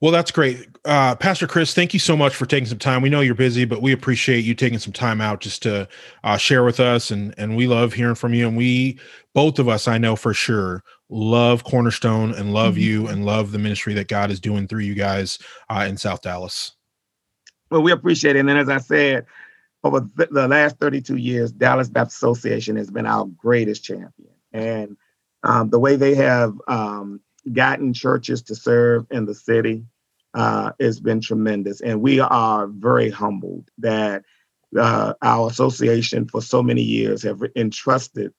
[0.00, 0.68] Well, that's great.
[0.84, 3.00] Uh, Pastor Chris, thank you so much for taking some time.
[3.00, 5.88] We know you're busy, but we appreciate you taking some time out just to
[6.22, 7.10] uh, share with us.
[7.10, 8.46] And, and we love hearing from you.
[8.46, 8.98] And we,
[9.32, 12.82] both of us, I know for sure, love Cornerstone and love mm-hmm.
[12.82, 15.38] you and love the ministry that God is doing through you guys
[15.70, 16.75] uh, in South Dallas.
[17.70, 18.40] Well, we appreciate it.
[18.40, 19.26] And then, as I said,
[19.82, 24.30] over th- the last 32 years, Dallas Baptist Association has been our greatest champion.
[24.52, 24.96] And
[25.42, 27.20] um, the way they have um,
[27.52, 29.84] gotten churches to serve in the city
[30.34, 31.80] uh, has been tremendous.
[31.80, 34.24] And we are very humbled that
[34.78, 38.32] uh, our association for so many years have entrusted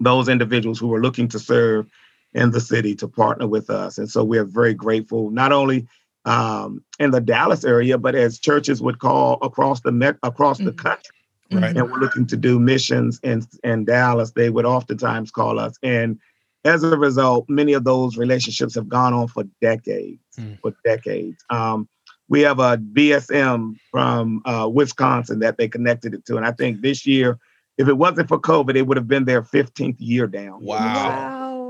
[0.00, 1.86] those individuals who are looking to serve
[2.32, 3.98] in the city to partner with us.
[3.98, 5.86] And so we're very grateful, not only
[6.24, 10.66] um, in the Dallas area, but as churches would call across the across mm-hmm.
[10.66, 11.14] the country.
[11.52, 11.76] Right.
[11.76, 14.32] And we're looking to do missions in, in Dallas.
[14.32, 15.76] They would oftentimes call us.
[15.82, 16.18] And
[16.64, 20.58] as a result, many of those relationships have gone on for decades, mm.
[20.60, 21.44] for decades.
[21.50, 21.88] Um,
[22.28, 26.36] we have a BSM from uh, Wisconsin that they connected it to.
[26.36, 27.38] And I think this year,
[27.76, 30.64] if it wasn't for COVID, it would have been their 15th year down.
[30.64, 30.78] Wow.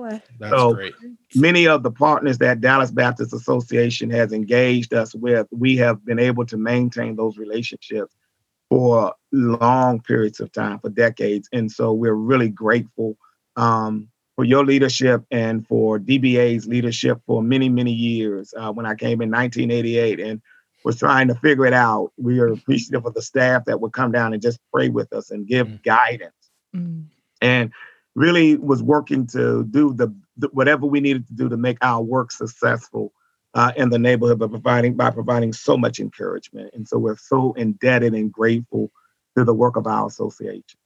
[0.04, 0.20] wow.
[0.38, 0.94] That's so great.
[1.34, 6.18] Many of the partners that Dallas Baptist Association has engaged us with, we have been
[6.18, 8.14] able to maintain those relationships
[8.68, 11.48] for long periods of time, for decades.
[11.52, 13.16] And so we're really grateful
[13.56, 18.52] um, for your leadership and for DBA's leadership for many, many years.
[18.56, 20.42] Uh, when I came in 1988 and
[20.84, 24.12] was trying to figure it out, we are appreciative of the staff that would come
[24.12, 25.82] down and just pray with us and give mm.
[25.82, 26.32] guidance.
[26.74, 27.06] Mm.
[27.40, 27.72] And
[28.14, 32.02] really was working to do the, the, whatever we needed to do to make our
[32.02, 33.12] work successful
[33.54, 36.70] uh, in the neighborhood, by providing by providing so much encouragement.
[36.74, 38.90] And so we're so indebted and grateful
[39.36, 40.78] to the work of our association.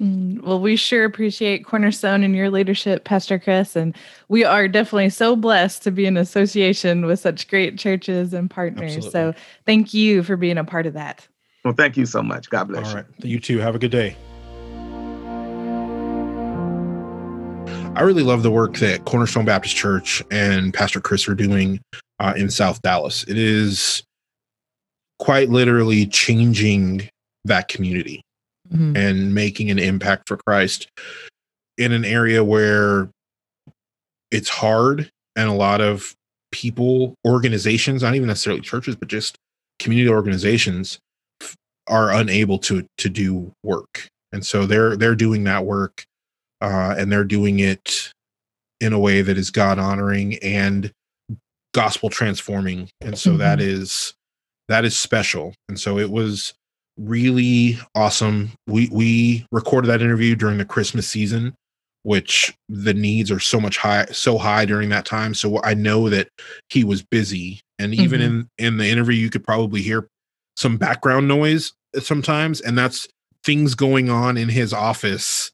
[0.00, 0.42] Mm.
[0.42, 3.76] Well, we sure appreciate Cornerstone and your leadership, Pastor Chris.
[3.76, 3.96] And
[4.28, 8.96] we are definitely so blessed to be in association with such great churches and partners.
[8.96, 9.32] Absolutely.
[9.32, 11.28] So thank you for being a part of that.
[11.64, 12.50] Well, thank you so much.
[12.50, 13.06] God bless All right.
[13.22, 13.30] you.
[13.30, 13.58] You too.
[13.58, 14.16] Have a good day.
[17.96, 21.80] I really love the work that Cornerstone Baptist Church and Pastor Chris are doing
[22.18, 23.22] uh, in South Dallas.
[23.24, 24.02] It is
[25.20, 27.08] quite literally changing
[27.44, 28.20] that community
[28.72, 28.96] mm-hmm.
[28.96, 30.88] and making an impact for Christ
[31.78, 33.10] in an area where
[34.32, 36.14] it's hard and a lot of
[36.50, 39.36] people, organizations, not even necessarily churches, but just
[39.78, 40.98] community organizations
[41.86, 44.08] are unable to to do work.
[44.32, 46.04] And so they're they're doing that work
[46.60, 48.12] uh, and they're doing it
[48.80, 50.92] in a way that is God honoring and
[51.72, 52.88] gospel transforming.
[53.00, 53.38] And so mm-hmm.
[53.40, 54.14] that is
[54.68, 55.54] that is special.
[55.68, 56.54] And so it was
[56.98, 58.52] really awesome.
[58.66, 61.54] We we recorded that interview during the Christmas season,
[62.02, 65.34] which the needs are so much high so high during that time.
[65.34, 66.28] So I know that
[66.70, 67.60] he was busy.
[67.78, 68.40] And even mm-hmm.
[68.58, 70.08] in in the interview you could probably hear
[70.56, 73.08] some background noise sometimes and that's
[73.42, 75.50] things going on in his office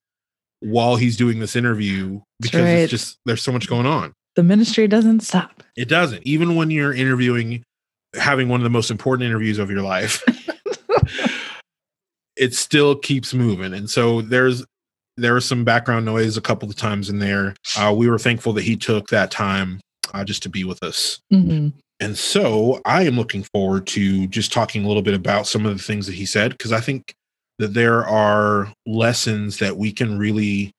[0.61, 2.71] while he's doing this interview because right.
[2.71, 4.13] it's just there's so much going on.
[4.37, 5.63] The ministry doesn't stop.
[5.77, 6.23] It doesn't.
[6.25, 7.65] Even when you're interviewing
[8.15, 10.23] having one of the most important interviews of your life.
[12.37, 13.75] it still keeps moving.
[13.75, 14.65] And so there's
[15.17, 17.55] there was some background noise a couple of times in there.
[17.77, 19.81] Uh, we were thankful that he took that time
[20.15, 21.21] uh, just to be with us.
[21.33, 21.77] Mm-hmm.
[22.01, 25.77] And so I am looking forward to just talking a little bit about some of
[25.77, 27.15] the things that he said, because I think
[27.61, 30.73] that there are lessons that we can really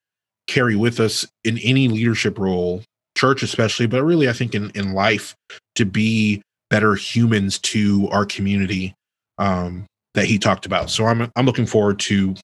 [0.47, 2.83] carry with us in any leadership role,
[3.17, 5.35] church especially, but really I think in, in life
[5.75, 8.93] to be better humans to our community.
[9.37, 10.89] Um, that he talked about.
[10.89, 12.35] So I'm I'm looking forward to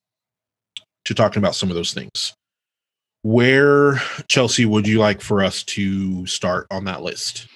[1.05, 2.33] to talking about some of those things.
[3.23, 3.95] Where
[4.27, 7.47] Chelsea would you like for us to start on that list?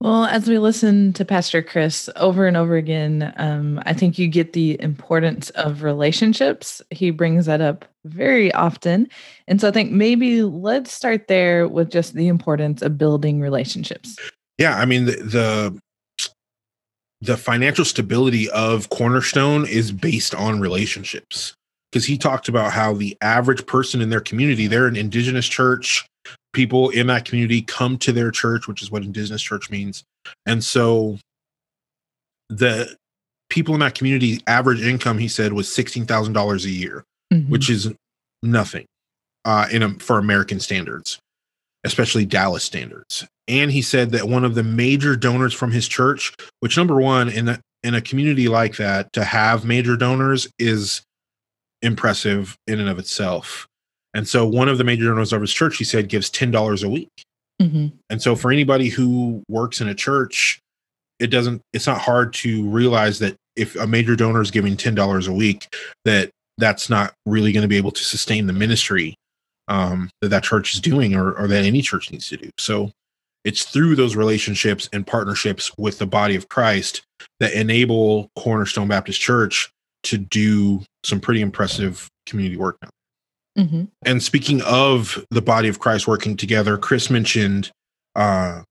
[0.00, 4.28] Well, as we listen to Pastor Chris over and over again, um, I think you
[4.28, 6.80] get the importance of relationships.
[6.90, 9.08] He brings that up very often.
[9.46, 14.16] And so I think maybe let's start there with just the importance of building relationships.
[14.56, 14.78] Yeah.
[14.78, 15.78] I mean, the, the
[17.22, 21.54] the financial stability of Cornerstone is based on relationships.
[21.92, 26.06] Because he talked about how the average person in their community, they're an indigenous church,
[26.52, 30.04] people in that community come to their church, which is what indigenous church means.
[30.46, 31.18] And so
[32.48, 32.96] the
[33.48, 37.50] people in that community average income, he said, was $16,000 a year, mm-hmm.
[37.50, 37.92] which is
[38.42, 38.86] nothing
[39.44, 41.18] uh, in a, for American standards,
[41.84, 46.34] especially Dallas standards and he said that one of the major donors from his church
[46.60, 51.02] which number one in a, in a community like that to have major donors is
[51.82, 53.66] impressive in and of itself
[54.14, 56.88] and so one of the major donors of his church he said gives $10 a
[56.88, 57.10] week.
[57.60, 57.88] Mm-hmm.
[58.08, 60.58] And so for anybody who works in a church,
[61.18, 65.28] it doesn't it's not hard to realize that if a major donor is giving $10
[65.28, 69.14] a week that that's not really going to be able to sustain the ministry
[69.68, 72.50] um, that that church is doing or, or that any church needs to do.
[72.58, 72.90] So
[73.44, 77.02] it's through those relationships and partnerships with the body of christ
[77.38, 79.70] that enable cornerstone baptist church
[80.02, 82.90] to do some pretty impressive community work now
[83.58, 83.84] mm-hmm.
[84.04, 87.70] and speaking of the body of christ working together chris mentioned
[88.16, 88.62] uh,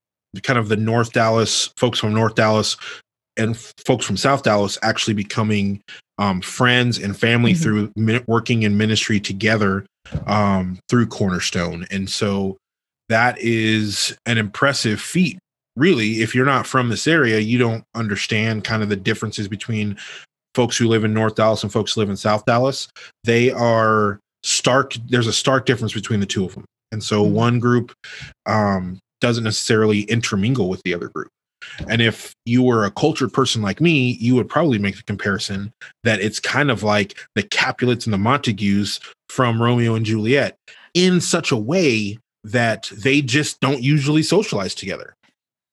[0.44, 2.78] kind of the north dallas folks from north dallas
[3.40, 5.82] and folks from South Dallas actually becoming
[6.18, 7.64] um, friends and family mm-hmm.
[7.64, 9.86] through mi- working in ministry together
[10.28, 11.88] um, through Cornerstone.
[11.90, 12.58] And so
[13.08, 15.40] that is an impressive feat.
[15.76, 19.98] Really, if you're not from this area, you don't understand kind of the differences between
[20.54, 22.90] folks who live in North Dallas and folks who live in South Dallas.
[23.24, 24.94] They are stark.
[25.08, 26.66] There's a stark difference between the two of them.
[26.92, 27.34] And so mm-hmm.
[27.34, 27.94] one group
[28.46, 31.30] um, doesn't necessarily intermingle with the other group.
[31.90, 35.72] And if you were a cultured person like me, you would probably make the comparison
[36.04, 40.56] that it's kind of like the Capulets and the Montagues from Romeo and Juliet
[40.94, 45.14] in such a way that they just don't usually socialize together.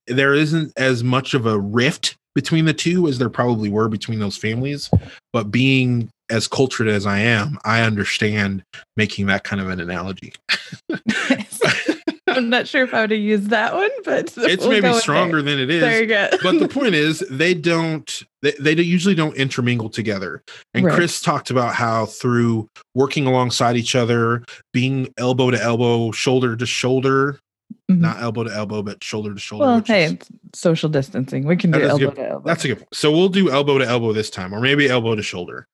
[0.07, 4.19] There isn't as much of a rift between the two as there probably were between
[4.19, 4.89] those families.
[5.33, 8.63] But being as cultured as I am, I understand
[8.95, 10.33] making that kind of an analogy.
[12.27, 15.41] I'm not sure if I would have used that one, but it's we'll maybe stronger
[15.41, 15.81] than it is.
[15.81, 16.29] There you go.
[16.43, 18.23] but the point is, they don't.
[18.41, 20.43] They, they usually don't intermingle together.
[20.73, 20.93] And right.
[20.93, 26.65] Chris talked about how through working alongside each other, being elbow to elbow, shoulder to
[26.65, 27.39] shoulder,
[27.89, 28.01] Mm-hmm.
[28.01, 29.65] not elbow to elbow, but shoulder to shoulder.
[29.65, 30.17] Well, hey, is,
[30.53, 31.45] social distancing.
[31.45, 32.43] We can do elbow good, to elbow.
[32.45, 32.77] That's a good.
[32.79, 32.89] Point.
[32.93, 35.67] So we'll do elbow to elbow this time, or maybe elbow to shoulder.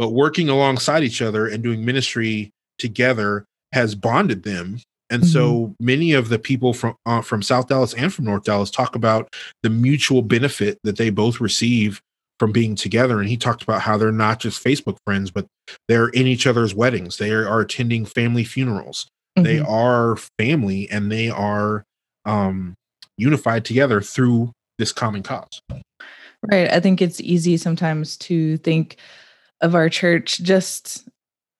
[0.00, 4.80] But working alongside each other and doing ministry together has bonded them
[5.10, 5.30] and mm-hmm.
[5.30, 8.94] so many of the people from uh, from South Dallas and from North Dallas talk
[8.94, 9.28] about
[9.62, 12.00] the mutual benefit that they both receive
[12.38, 13.20] from being together.
[13.20, 15.46] And he talked about how they're not just Facebook friends, but
[15.88, 17.18] they're in each other's weddings.
[17.18, 19.06] They are attending family funerals.
[19.36, 19.44] Mm-hmm.
[19.44, 21.84] They are family, and they are
[22.24, 22.74] um,
[23.18, 25.60] unified together through this common cause.
[26.50, 26.72] Right.
[26.72, 28.96] I think it's easy sometimes to think
[29.60, 31.08] of our church just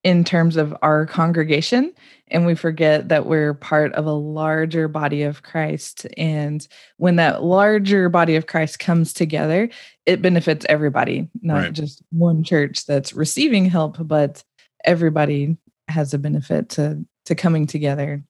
[0.02, 1.92] in terms of our congregation
[2.28, 7.42] and we forget that we're part of a larger body of Christ and when that
[7.42, 9.68] larger body of Christ comes together
[10.06, 11.72] it benefits everybody not right.
[11.72, 14.42] just one church that's receiving help but
[14.84, 15.56] everybody
[15.88, 18.22] has a benefit to to coming together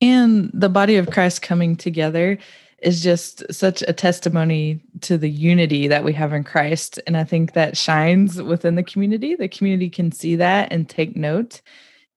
[0.00, 2.38] and the body of Christ coming together
[2.82, 7.00] is just such a testimony to the unity that we have in Christ.
[7.06, 9.34] And I think that shines within the community.
[9.34, 11.60] The community can see that and take note.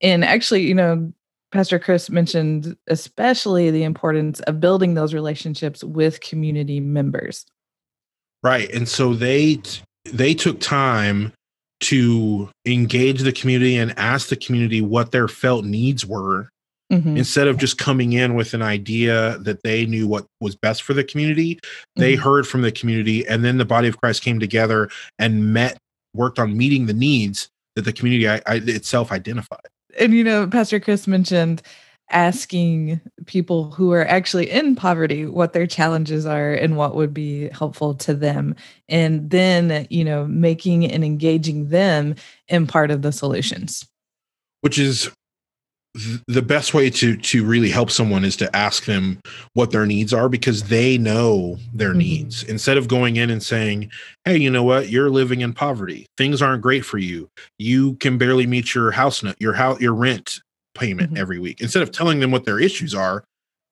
[0.01, 1.11] And actually, you know,
[1.51, 7.45] Pastor Chris mentioned especially the importance of building those relationships with community members.
[8.43, 8.71] Right.
[8.71, 9.61] And so they
[10.05, 11.33] they took time
[11.81, 16.49] to engage the community and ask the community what their felt needs were
[16.91, 17.15] Mm-hmm.
[17.15, 20.93] Instead of just coming in with an idea that they knew what was best for
[20.93, 21.57] the community,
[21.95, 22.23] they mm-hmm.
[22.23, 25.77] heard from the community, and then the body of Christ came together and met,
[26.13, 29.67] worked on meeting the needs that the community I, I, itself identified.
[29.97, 31.61] And you know, Pastor Chris mentioned
[32.11, 37.49] asking people who are actually in poverty what their challenges are and what would be
[37.49, 38.53] helpful to them
[38.89, 42.13] and then you know making and engaging them
[42.49, 43.87] in part of the solutions
[44.59, 45.09] which is
[46.27, 49.19] the best way to to really help someone is to ask them
[49.53, 51.99] what their needs are because they know their mm-hmm.
[51.99, 53.91] needs instead of going in and saying
[54.23, 58.17] hey you know what you're living in poverty things aren't great for you you can
[58.17, 60.39] barely meet your house your house your rent
[60.75, 61.21] payment mm-hmm.
[61.21, 63.25] every week instead of telling them what their issues are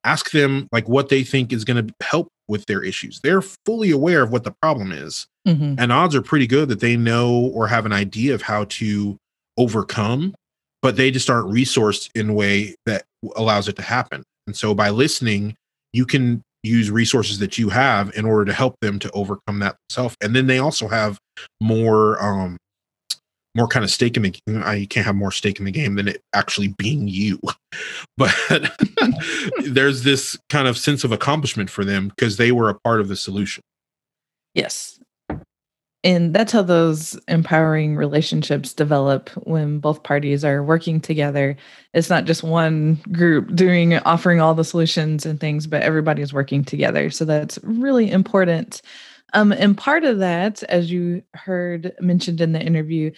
[0.03, 3.91] ask them like what they think is going to help with their issues they're fully
[3.91, 5.75] aware of what the problem is mm-hmm.
[5.77, 9.15] and odds are pretty good that they know or have an idea of how to
[9.57, 10.33] overcome
[10.81, 13.03] but they just aren't resourced in a way that
[13.35, 14.23] allows it to happen.
[14.47, 15.55] And so by listening,
[15.93, 19.75] you can use resources that you have in order to help them to overcome that
[19.89, 20.15] self.
[20.21, 21.17] And then they also have
[21.61, 22.57] more um
[23.55, 24.63] more kind of stake in the game.
[24.63, 27.39] I can't have more stake in the game than it actually being you.
[28.17, 28.35] But
[29.63, 33.07] there's this kind of sense of accomplishment for them because they were a part of
[33.07, 33.63] the solution.
[34.53, 34.99] Yes
[36.03, 41.57] and that's how those empowering relationships develop when both parties are working together.
[41.93, 46.63] It's not just one group doing offering all the solutions and things but everybody's working
[46.63, 47.09] together.
[47.09, 48.81] So that's really important.
[49.33, 53.11] Um, and part of that as you heard mentioned in the interview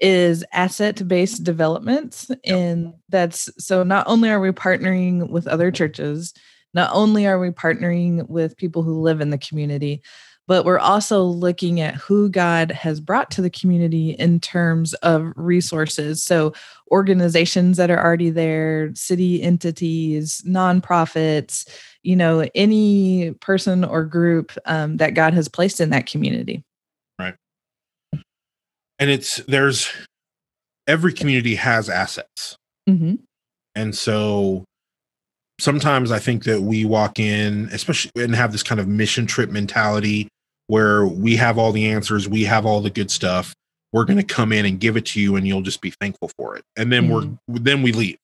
[0.00, 6.34] is asset based development and that's so not only are we partnering with other churches
[6.74, 10.02] not only are we partnering with people who live in the community,
[10.48, 15.32] but we're also looking at who God has brought to the community in terms of
[15.36, 16.22] resources.
[16.22, 16.52] So,
[16.90, 21.68] organizations that are already there, city entities, nonprofits,
[22.02, 26.64] you know, any person or group um, that God has placed in that community.
[27.18, 27.34] Right.
[28.98, 29.90] And it's, there's,
[30.86, 32.56] every community has assets.
[32.88, 33.14] Mm-hmm.
[33.74, 34.64] And so
[35.58, 39.50] sometimes I think that we walk in, especially and have this kind of mission trip
[39.50, 40.28] mentality
[40.66, 43.54] where we have all the answers, we have all the good stuff.
[43.92, 46.30] We're going to come in and give it to you, and you'll just be thankful
[46.36, 46.64] for it.
[46.76, 47.34] And then mm-hmm.
[47.46, 48.18] we're then we leave.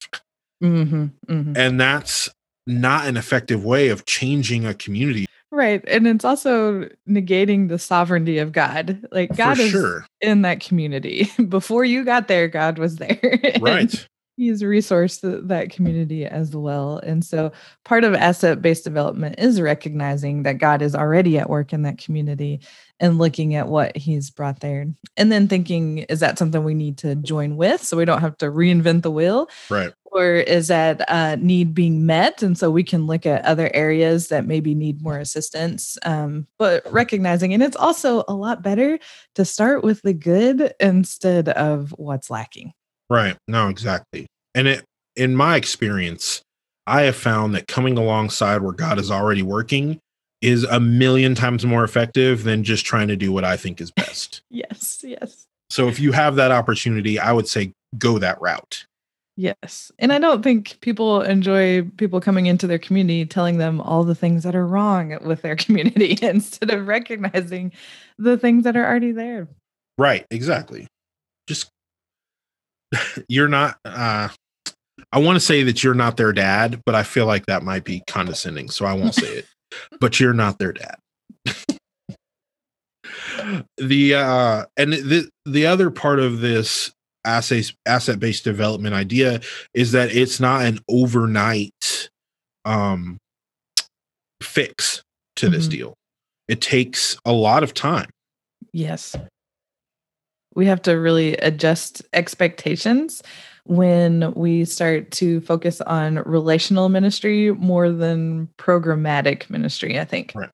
[0.63, 1.57] Mm-hmm, mm-hmm.
[1.57, 2.31] And that's
[2.67, 5.27] not an effective way of changing a community.
[5.51, 5.83] Right.
[5.89, 9.07] And it's also negating the sovereignty of God.
[9.11, 10.07] Like God For is sure.
[10.21, 11.31] in that community.
[11.49, 13.19] Before you got there, God was there.
[13.61, 14.07] Right
[14.39, 16.99] he's resourced that community as well.
[16.99, 17.51] And so
[17.85, 21.99] part of asset based development is recognizing that God is already at work in that
[21.99, 22.61] community
[23.01, 24.87] and looking at what he's brought there.
[25.17, 28.39] And then thinking, is that something we need to join with so we don't have
[28.39, 29.51] to reinvent the wheel?
[29.69, 29.93] Right.
[30.05, 32.43] Or is that uh, need being met?
[32.43, 35.99] And so we can look at other areas that maybe need more assistance.
[36.05, 39.01] Um, but recognizing, and it's also a lot better
[39.35, 42.73] to start with the good instead of what's lacking.
[43.11, 43.37] Right.
[43.47, 44.27] No, exactly.
[44.55, 44.85] And it,
[45.17, 46.43] in my experience,
[46.87, 49.99] I have found that coming alongside where God is already working
[50.41, 53.91] is a million times more effective than just trying to do what I think is
[53.91, 54.43] best.
[54.51, 55.47] yes, yes.
[55.71, 58.87] So if you have that opportunity, I would say go that route.
[59.37, 59.93] Yes.
[60.01, 64.15] And I don't think people enjoy people coming into their community telling them all the
[64.15, 67.73] things that are wrong with their community instead of recognizing
[68.19, 69.47] the things that are already there.
[69.97, 70.87] Right, exactly.
[71.47, 71.69] Just
[73.29, 74.29] you're not uh
[75.13, 77.85] I want to say that you're not their dad, but I feel like that might
[77.85, 79.47] be condescending, so I won't say it.
[80.01, 80.97] But you're not their dad.
[83.77, 86.91] the uh and the the other part of this
[87.27, 89.43] asset asset based development idea
[89.75, 92.09] is that it's not an overnight
[92.65, 93.19] um
[94.43, 95.03] fix
[95.37, 95.55] to mm-hmm.
[95.55, 95.93] this deal.
[96.49, 98.09] It takes a lot of time.
[98.73, 99.15] Yes
[100.59, 103.23] we have to really adjust expectations
[103.63, 110.33] when we start to focus on relational ministry more than programmatic ministry, I think.
[110.35, 110.51] Right.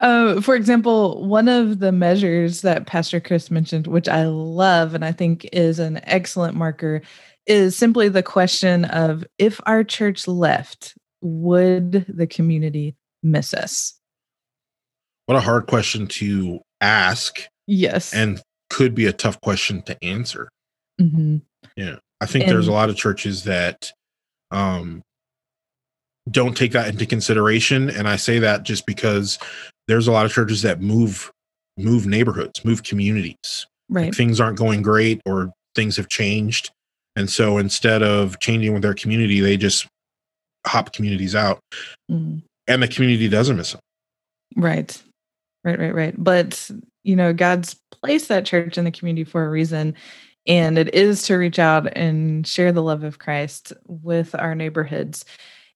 [0.00, 5.04] Uh, for example, one of the measures that Pastor Chris mentioned, which I love and
[5.04, 7.00] I think is an excellent marker,
[7.46, 13.94] is simply the question of if our church left, would the community miss us?
[15.26, 17.38] What a hard question to ask.
[17.68, 18.12] Yes.
[18.12, 20.48] And could be a tough question to answer.
[21.00, 21.38] Mm-hmm.
[21.76, 21.96] Yeah.
[22.20, 23.92] I think and, there's a lot of churches that
[24.50, 25.02] um,
[26.30, 27.90] don't take that into consideration.
[27.90, 29.38] And I say that just because
[29.88, 31.30] there's a lot of churches that move
[31.76, 33.66] move neighborhoods, move communities.
[33.88, 34.06] Right.
[34.06, 36.70] Like things aren't going great or things have changed.
[37.16, 39.86] And so instead of changing with their community, they just
[40.66, 41.60] hop communities out.
[42.10, 42.42] Mm.
[42.66, 43.80] And the community doesn't miss them.
[44.56, 45.00] Right.
[45.64, 46.14] Right, right, right.
[46.16, 46.70] But
[47.04, 49.94] you know, God's placed that church in the community for a reason.
[50.46, 55.24] And it is to reach out and share the love of Christ with our neighborhoods.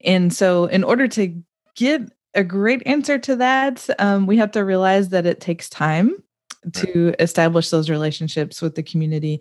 [0.05, 1.43] And so, in order to
[1.74, 2.03] get
[2.35, 6.22] a great answer to that, um, we have to realize that it takes time
[6.72, 9.41] to establish those relationships with the community.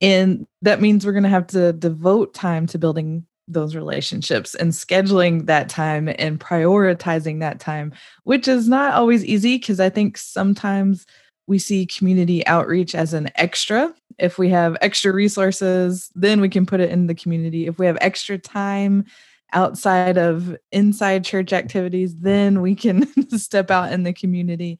[0.00, 4.72] And that means we're going to have to devote time to building those relationships and
[4.72, 7.92] scheduling that time and prioritizing that time,
[8.24, 11.06] which is not always easy because I think sometimes
[11.46, 13.92] we see community outreach as an extra.
[14.18, 17.66] If we have extra resources, then we can put it in the community.
[17.66, 19.04] If we have extra time
[19.52, 23.06] outside of inside church activities, then we can
[23.38, 24.78] step out in the community.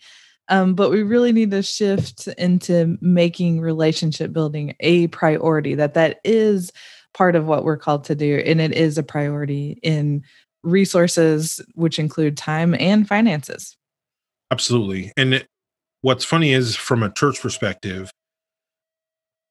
[0.49, 6.21] Um, but we really need to shift into making relationship building a priority that that
[6.25, 6.73] is
[7.15, 8.43] part of what we're called to do.
[8.45, 10.23] And it is a priority in
[10.63, 13.77] resources, which include time and finances.
[14.51, 15.13] Absolutely.
[15.17, 15.47] And it,
[16.03, 18.11] what's funny is from a church perspective,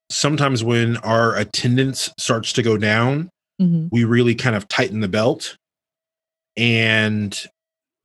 [0.09, 3.29] sometimes when our attendance starts to go down,
[3.61, 3.87] mm-hmm.
[3.91, 5.57] we really kind of tighten the belt
[6.57, 7.45] and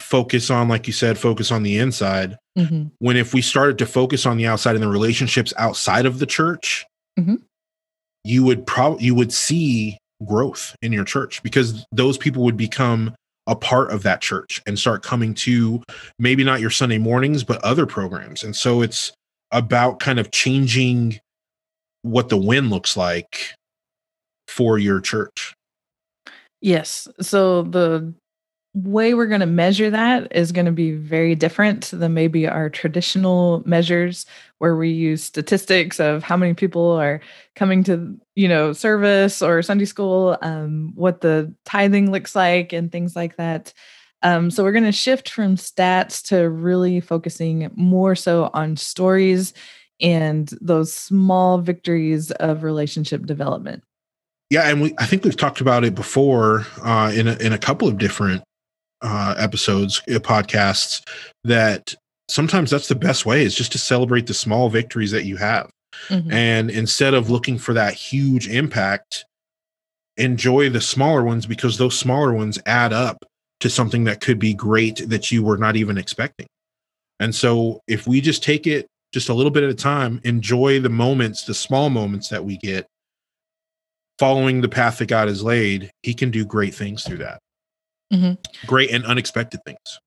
[0.01, 2.37] focus on, like you said, focus on the inside.
[2.59, 2.89] Mm-hmm.
[2.99, 6.27] When if we started to focus on the outside and the relationships outside of the
[6.27, 6.87] church,
[7.19, 7.37] mm-hmm
[8.27, 13.15] you would probably you would see growth in your church because those people would become
[13.47, 15.83] a part of that church and start coming to
[16.19, 18.43] maybe not your Sunday mornings but other programs.
[18.43, 19.13] And so it's
[19.53, 21.21] about kind of changing
[22.03, 23.55] what the win looks like
[24.49, 25.55] for your church.
[26.61, 27.07] Yes.
[27.21, 28.13] So the
[28.77, 32.69] way we're going to measure that is going to be very different than maybe our
[32.69, 34.27] traditional measures
[34.59, 37.23] where we use statistics of how many people are
[37.55, 42.93] coming to you know service or sunday school um, what the tithing looks like and
[42.93, 43.73] things like that.
[44.23, 49.55] Um, so we're going to shift from stats to really focusing more so on stories
[50.03, 53.83] and those small victories of relationship development.
[54.51, 57.59] Yeah and we i think we've talked about it before uh, in, a, in a
[57.59, 58.43] couple of different
[59.03, 61.03] uh, episodes, uh, podcasts,
[61.45, 61.95] that
[62.29, 65.71] sometimes that's the best way is just to celebrate the small victories that you have.
[66.09, 66.31] Mm-hmm.
[66.31, 69.25] And instead of looking for that huge impact,
[70.17, 73.25] enjoy the smaller ones because those smaller ones add up
[73.61, 76.47] to something that could be great that you were not even expecting.
[77.21, 80.81] And so if we just take it just a little bit at a time, enjoy
[80.81, 82.87] the moments, the small moments that we get,
[84.19, 87.39] following the path that God has laid, He can do great things through that
[88.13, 88.35] mm-hmm.
[88.67, 90.01] great and unexpected things.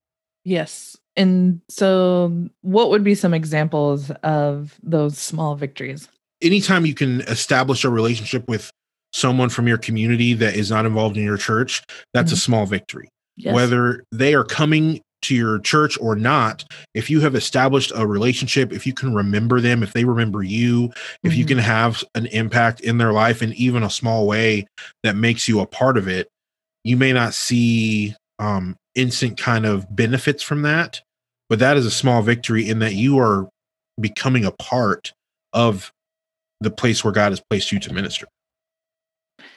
[0.44, 0.96] Yes.
[1.16, 6.08] And so, what would be some examples of those small victories?
[6.40, 8.70] Anytime you can establish a relationship with
[9.12, 11.82] someone from your community that is not involved in your church,
[12.14, 12.34] that's mm-hmm.
[12.34, 13.08] a small victory.
[13.36, 13.54] Yes.
[13.54, 18.72] Whether they are coming to your church or not, if you have established a relationship,
[18.72, 21.26] if you can remember them, if they remember you, mm-hmm.
[21.26, 21.56] if you mm-hmm.
[21.56, 24.66] can have an impact in their life in even a small way
[25.02, 26.28] that makes you a part of it,
[26.84, 31.00] you may not see um, instant kind of benefits from that,
[31.48, 33.48] but that is a small victory in that you are
[34.00, 35.12] becoming a part
[35.52, 35.92] of
[36.60, 38.26] the place where God has placed you to minister.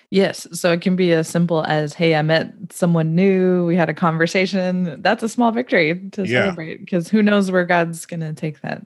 [0.10, 0.48] Yes.
[0.52, 3.66] So it can be as simple as, hey, I met someone new.
[3.66, 5.02] We had a conversation.
[5.02, 6.44] That's a small victory to yeah.
[6.44, 8.84] celebrate because who knows where God's going to take that.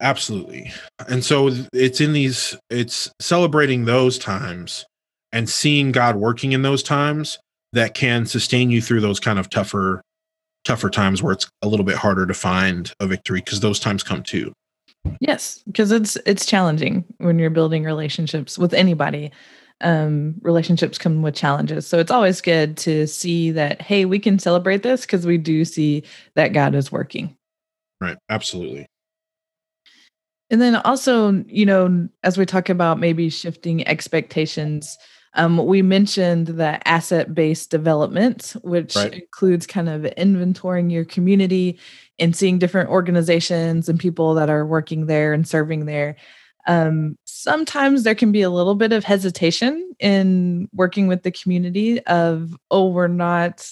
[0.00, 0.72] Absolutely.
[1.08, 4.84] And so it's in these, it's celebrating those times
[5.32, 7.38] and seeing God working in those times
[7.72, 10.02] that can sustain you through those kind of tougher
[10.64, 14.02] tougher times where it's a little bit harder to find a victory because those times
[14.02, 14.52] come too.
[15.20, 19.32] Yes, because it's it's challenging when you're building relationships with anybody.
[19.80, 21.88] Um, relationships come with challenges.
[21.88, 25.64] So it's always good to see that, hey, we can celebrate this because we do
[25.64, 26.04] see
[26.36, 27.36] that God is working.
[28.00, 28.16] Right.
[28.28, 28.86] Absolutely.
[30.50, 34.98] And then also, you know, as we talk about maybe shifting expectations,
[35.34, 39.14] um, we mentioned the asset based development, which right.
[39.14, 41.78] includes kind of inventorying your community
[42.18, 46.16] and seeing different organizations and people that are working there and serving there.
[46.66, 52.00] Um, sometimes there can be a little bit of hesitation in working with the community
[52.06, 53.68] of, oh, we're not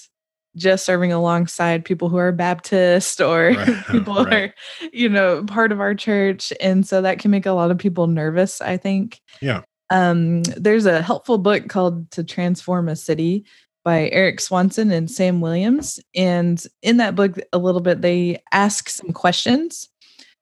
[0.57, 3.87] just serving alongside people who are Baptist or right.
[3.91, 4.33] people right.
[4.33, 4.55] are,
[4.93, 6.53] you know, part of our church.
[6.61, 9.21] And so that can make a lot of people nervous, I think.
[9.41, 9.63] Yeah.
[9.91, 13.45] Um, there's a helpful book called To Transform a City
[13.84, 15.99] by Eric Swanson and Sam Williams.
[16.14, 19.88] And in that book, a little bit, they ask some questions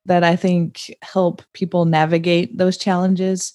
[0.07, 3.53] that I think help people navigate those challenges.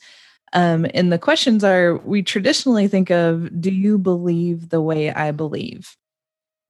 [0.53, 5.31] Um, and the questions are we traditionally think of, do you believe the way I
[5.31, 5.95] believe?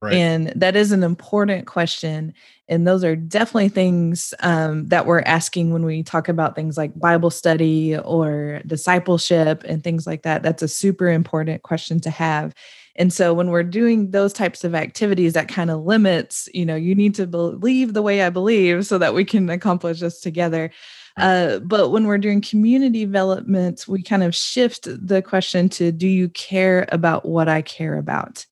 [0.04, 0.16] Right.
[0.16, 2.34] And that is an important question.
[2.68, 7.00] And those are definitely things um, that we're asking when we talk about things like
[7.00, 10.44] Bible study or discipleship and things like that.
[10.44, 12.54] That's a super important question to have.
[12.98, 16.76] And so when we're doing those types of activities, that kind of limits, you know,
[16.76, 20.70] you need to believe the way I believe so that we can accomplish this together.
[21.16, 26.08] Uh, but when we're doing community development, we kind of shift the question to do
[26.10, 28.46] you care about what I care about?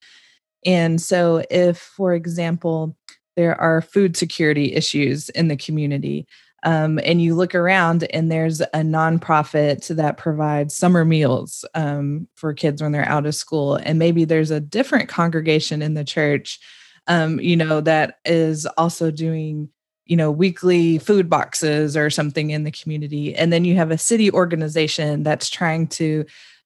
[0.66, 2.96] And so, if, for example,
[3.36, 6.28] there are food security issues in the community,
[6.64, 12.54] um, and you look around and there's a nonprofit that provides summer meals um, for
[12.54, 16.60] kids when they're out of school, and maybe there's a different congregation in the church,
[17.08, 19.70] um, you know, that is also doing
[20.06, 23.98] you know weekly food boxes or something in the community and then you have a
[23.98, 26.26] city organization that's trying to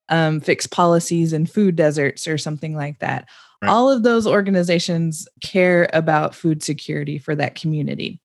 [0.10, 3.28] um, fix policies in food deserts or something like that
[3.66, 3.72] Right.
[3.72, 8.20] All of those organizations care about food security for that community.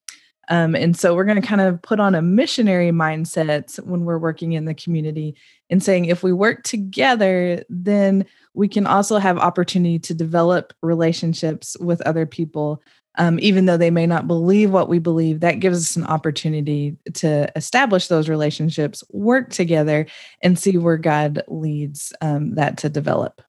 [0.51, 4.18] Um, and so we're going to kind of put on a missionary mindset when we're
[4.18, 5.36] working in the community
[5.70, 11.76] and saying if we work together, then we can also have opportunity to develop relationships
[11.78, 12.82] with other people.
[13.16, 16.97] Um, even though they may not believe what we believe, that gives us an opportunity
[17.14, 20.07] to establish those relationships, work together,
[20.43, 23.43] and see where God leads um, that to develop.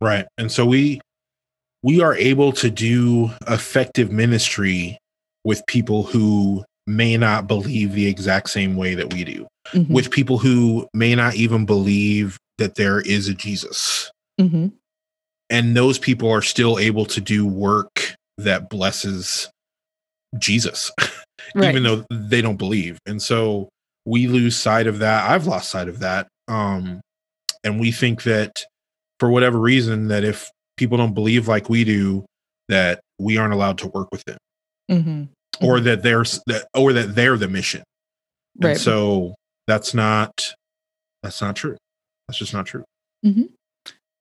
[0.00, 0.26] Right.
[0.36, 1.00] And so we
[1.86, 4.98] we are able to do effective ministry
[5.44, 9.92] with people who may not believe the exact same way that we do, mm-hmm.
[9.92, 14.10] with people who may not even believe that there is a Jesus.
[14.40, 14.66] Mm-hmm.
[15.48, 19.48] and those people are still able to do work that blesses
[20.38, 20.90] Jesus,
[21.54, 21.70] right.
[21.70, 22.98] even though they don't believe.
[23.06, 23.70] And so
[24.04, 25.30] we lose sight of that.
[25.30, 26.26] I've lost sight of that.
[26.48, 27.00] Um,
[27.64, 28.64] and we think that
[29.20, 32.24] for whatever reason, that if people don't believe like we do,
[32.68, 34.38] that we aren't allowed to work with them,
[34.90, 35.22] mm-hmm.
[35.64, 35.84] or mm-hmm.
[35.84, 37.82] that they're that, or that they're the mission.
[38.58, 38.70] Right.
[38.70, 39.34] And so
[39.66, 40.54] that's not
[41.22, 41.76] that's not true.
[42.28, 42.84] That's just not true.
[43.24, 43.44] Mm-hmm.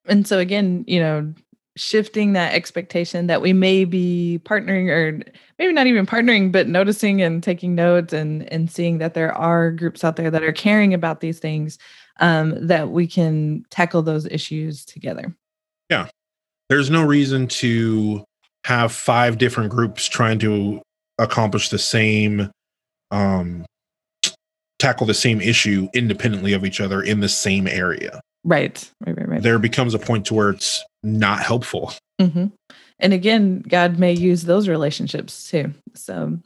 [0.08, 1.34] And so again, you know,
[1.78, 5.22] shifting that expectation that we may be partnering or
[5.60, 9.72] maybe not even partnering but noticing and taking notes and and seeing that there are
[9.72, 11.78] groups out there that are caring about these things
[12.22, 15.36] um, that we can tackle those issues together
[15.90, 16.08] yeah
[16.70, 18.24] there's no reason to
[18.66, 20.82] have five different groups trying to
[21.20, 22.50] accomplish the same
[23.12, 23.66] um
[24.80, 29.30] tackle the same issue independently of each other in the same area right right right
[29.30, 31.94] right there becomes a point to where it's not helpful.
[32.20, 32.48] Mm-hmm.
[33.00, 35.74] And again, God may use those relationships too.
[35.94, 36.38] So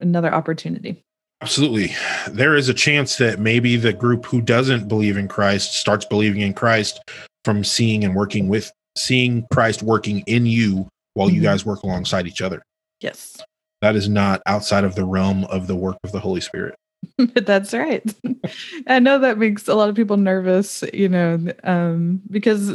[0.00, 1.02] another opportunity.
[1.42, 1.94] Absolutely.
[2.30, 6.40] There is a chance that maybe the group who doesn't believe in Christ starts believing
[6.40, 7.00] in Christ
[7.44, 11.36] from seeing and working with seeing Christ working in you while mm-hmm.
[11.36, 12.62] you guys work alongside each other.
[13.00, 13.36] Yes.
[13.82, 16.74] That is not outside of the realm of the work of the Holy Spirit.
[17.18, 18.02] That's right.
[18.86, 22.74] I know that makes a lot of people nervous, you know, um, because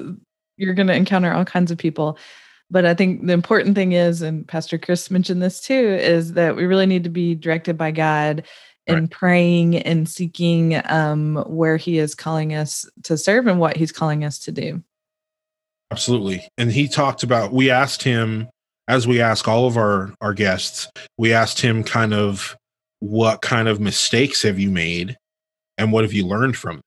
[0.58, 2.18] you're going to encounter all kinds of people.
[2.70, 6.56] But I think the important thing is, and Pastor Chris mentioned this too, is that
[6.56, 8.44] we really need to be directed by God
[8.88, 9.12] and right.
[9.12, 14.24] praying and seeking um, where He is calling us to serve and what He's calling
[14.24, 14.82] us to do.
[15.92, 16.48] Absolutely.
[16.58, 18.50] And he talked about, we asked him,
[18.88, 22.56] as we ask all of our, our guests, we asked him kind of
[23.00, 25.18] what kind of mistakes have you made
[25.78, 26.82] and what have you learned from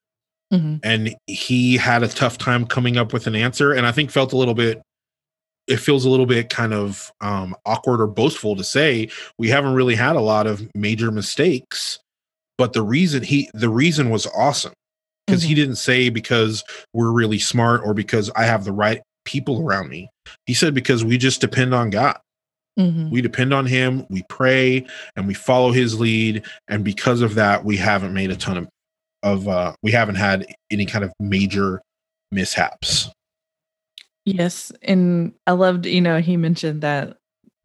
[0.55, 0.77] Mm-hmm.
[0.83, 3.73] And he had a tough time coming up with an answer.
[3.73, 4.81] And I think felt a little bit,
[5.67, 9.75] it feels a little bit kind of um, awkward or boastful to say we haven't
[9.75, 11.99] really had a lot of major mistakes.
[12.57, 14.75] But the reason he, the reason was awesome
[15.27, 15.49] because mm-hmm.
[15.49, 19.89] he didn't say because we're really smart or because I have the right people around
[19.89, 20.11] me.
[20.47, 22.19] He said because we just depend on God.
[22.79, 23.11] Mm-hmm.
[23.11, 26.45] We depend on him, we pray, and we follow his lead.
[26.67, 28.69] And because of that, we haven't made a ton of
[29.25, 31.81] of uh we haven't had any kind of major
[32.31, 33.11] mishaps
[34.25, 37.17] yes and i loved you know he mentioned that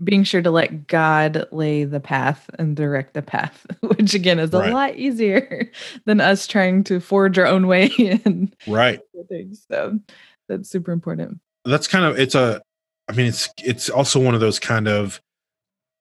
[0.03, 4.53] being sure to let god lay the path and direct the path which again is
[4.53, 4.73] a right.
[4.73, 5.69] lot easier
[6.05, 7.91] than us trying to forge our own way
[8.25, 9.99] and right things so
[10.47, 12.61] that's super important that's kind of it's a
[13.09, 15.19] i mean it's it's also one of those kind of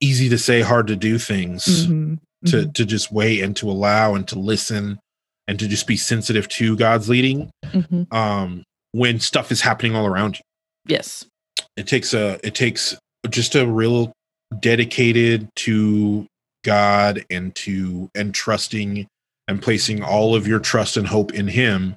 [0.00, 2.14] easy to say hard to do things mm-hmm.
[2.46, 2.70] to mm-hmm.
[2.72, 4.98] to just wait and to allow and to listen
[5.48, 8.14] and to just be sensitive to God's leading mm-hmm.
[8.14, 10.42] um, when stuff is happening all around you.
[10.86, 11.24] Yes.
[11.76, 12.96] It takes a it takes
[13.30, 14.12] just a real
[14.60, 16.26] dedicated to
[16.64, 19.06] God and to and trusting
[19.46, 21.96] and placing all of your trust and hope in him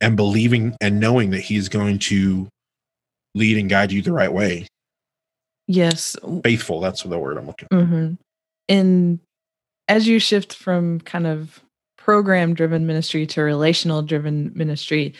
[0.00, 2.48] and believing and knowing that he's going to
[3.34, 4.66] lead and guide you the right way.
[5.66, 6.16] Yes.
[6.42, 7.76] Faithful, that's the word I'm looking for.
[7.76, 8.14] Mm-hmm.
[8.68, 9.20] And
[9.86, 11.60] as you shift from kind of
[11.96, 15.14] program driven ministry to relational driven ministry,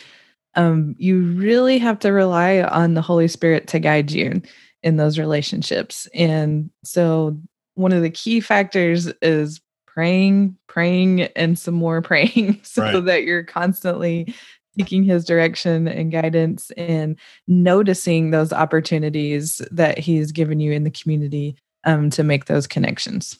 [0.55, 4.41] um, you really have to rely on the Holy Spirit to guide you
[4.83, 6.07] in those relationships.
[6.13, 7.39] And so,
[7.75, 13.05] one of the key factors is praying, praying, and some more praying so right.
[13.05, 14.33] that you're constantly
[14.77, 17.17] seeking his direction and guidance and
[17.47, 21.55] noticing those opportunities that he's given you in the community
[21.85, 23.39] um, to make those connections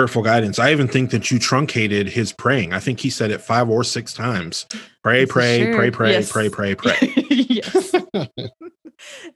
[0.00, 0.58] prayerful guidance.
[0.58, 2.72] I even think that you truncated his praying.
[2.72, 4.64] I think he said it five or six times.
[5.02, 5.74] Pray, pray, sure.
[5.74, 6.32] pray, pray, yes.
[6.32, 7.24] pray, pray, pray, pray.
[7.28, 7.94] yes.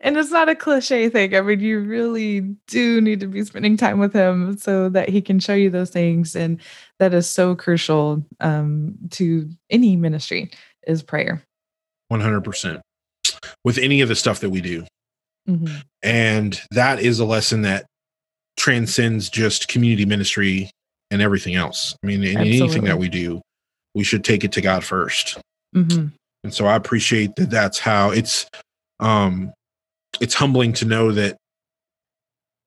[0.00, 1.34] And it's not a cliche thing.
[1.34, 5.20] I mean, you really do need to be spending time with him so that he
[5.20, 6.36] can show you those things.
[6.36, 6.60] And
[6.98, 10.50] that is so crucial um, to any ministry
[10.86, 11.42] is prayer.
[12.12, 12.80] 100%.
[13.64, 14.86] With any of the stuff that we do.
[15.48, 15.76] Mm-hmm.
[16.02, 17.86] And that is a lesson that
[18.56, 20.70] transcends just community ministry
[21.10, 21.96] and everything else.
[22.02, 22.60] I mean, in Absolutely.
[22.60, 23.40] anything that we do,
[23.94, 25.40] we should take it to God 1st
[25.74, 26.06] mm-hmm.
[26.44, 27.50] And so I appreciate that.
[27.50, 28.46] That's how it's.
[29.00, 29.52] Um,
[30.20, 31.36] it's humbling to know that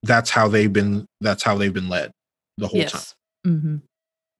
[0.04, 1.06] that's how they've been.
[1.22, 2.12] That's how they've been led
[2.58, 2.92] the whole yes.
[2.92, 3.54] time.
[3.54, 3.76] Mm-hmm.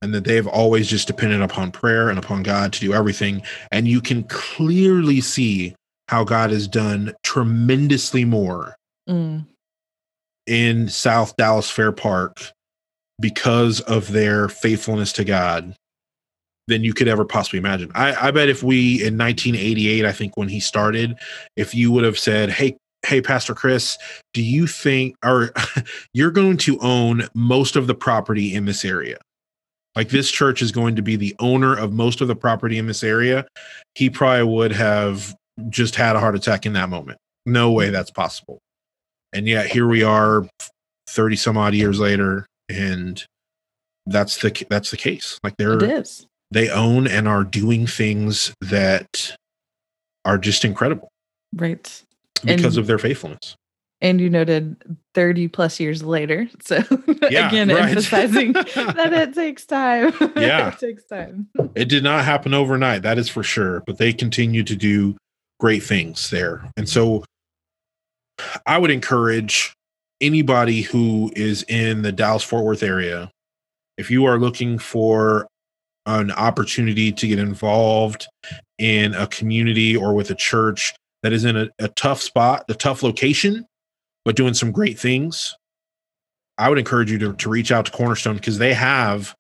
[0.02, 3.42] And that they've always just depended upon prayer and upon God to do everything.
[3.72, 5.76] And you can clearly see
[6.08, 8.76] how God has done tremendously more
[9.10, 9.46] mm
[10.48, 12.52] in South Dallas Fair Park
[13.20, 15.76] because of their faithfulness to God
[16.68, 17.92] than you could ever possibly imagine.
[17.96, 21.16] I, I bet if we in 1988, I think when he started,
[21.56, 23.98] if you would have said, "Hey, hey, Pastor Chris,
[24.34, 25.52] do you think, or
[26.14, 29.18] you're going to own most of the property in this area?"
[29.96, 32.86] Like this church is going to be the owner of most of the property in
[32.86, 33.48] this area.
[33.96, 35.36] He probably would have
[35.70, 37.18] just had a heart attack in that moment.
[37.48, 38.60] No way that's possible.
[39.34, 40.48] And yet here we are
[41.08, 43.26] 30 some odd years later and
[44.06, 45.40] that's the that's the case.
[45.44, 49.36] Like they're it is they own and are doing things that
[50.26, 51.10] are just incredible.
[51.54, 52.04] Right.
[52.44, 53.56] Because and, of their faithfulness.
[54.00, 54.76] And you noted
[55.16, 56.48] 30 plus years later.
[56.62, 56.76] So
[57.30, 57.90] yeah, again, right.
[57.90, 60.14] emphasizing that it takes time.
[60.38, 60.70] Yeah.
[60.70, 61.48] it takes time.
[61.76, 63.82] It did not happen overnight, that is for sure.
[63.88, 65.18] But they continue to do
[65.60, 66.70] great things there.
[66.78, 67.24] And so
[68.66, 69.74] I would encourage
[70.22, 73.32] anybody who is in the Dallas Fort Worth area,
[73.98, 75.48] if you are looking for
[76.08, 78.28] an opportunity to get involved
[78.80, 82.74] in a community or with a church that is in a, a tough spot, a
[82.74, 83.66] tough location,
[84.24, 85.56] but doing some great things,
[86.58, 89.36] I would encourage you to, to reach out to Cornerstone because they have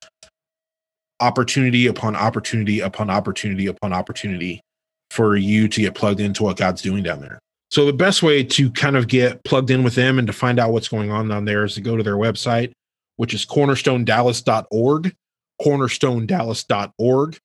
[1.19, 4.61] opportunity upon opportunity upon opportunity upon opportunity
[5.09, 7.39] for you to get plugged into what God's doing down there.
[7.71, 10.59] So the best way to kind of get plugged in with them and to find
[10.59, 12.71] out what's going on down there is to go to their website,
[13.15, 15.15] which is cornerstonedallas.org
[15.61, 17.37] cornerstonedallas.org.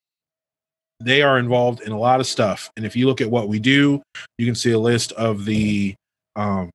[0.99, 2.69] They are involved in a lot of stuff.
[2.77, 4.01] And if you look at what we do,
[4.37, 5.95] you can see a list of the
[6.35, 6.69] um,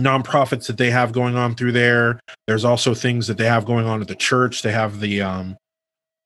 [0.00, 2.18] nonprofits that they have going on through there.
[2.46, 4.62] There's also things that they have going on at the church.
[4.62, 5.56] They have the um,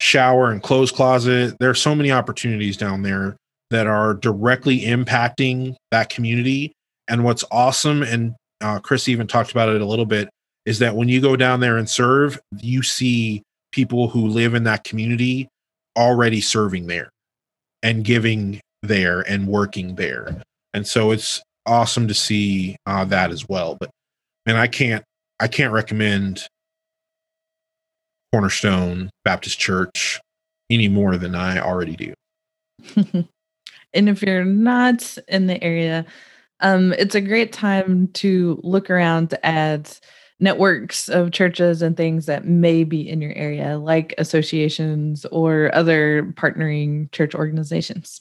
[0.01, 1.57] shower and clothes closet.
[1.61, 3.37] There are so many opportunities down there
[3.71, 6.73] that are directly impacting that community.
[7.09, 10.29] And what's awesome, and uh, Chris even talked about it a little bit,
[10.67, 13.43] is that when you go down there and serve, you see
[13.79, 15.49] people who live in that community
[15.97, 17.11] already serving there
[17.81, 20.43] and giving there and working there.
[20.74, 23.76] And so it's awesome to see uh, that as well.
[23.79, 23.91] But
[24.47, 25.05] and I can't
[25.39, 26.49] I can't recommend
[28.33, 30.18] Cornerstone Baptist Church
[30.68, 32.14] any more than I already do.
[33.95, 36.05] and if you're not in the area,
[36.59, 40.01] um, it's a great time to look around at
[40.41, 46.24] networks of churches and things that may be in your area, like associations or other
[46.36, 48.20] partnering church organizations.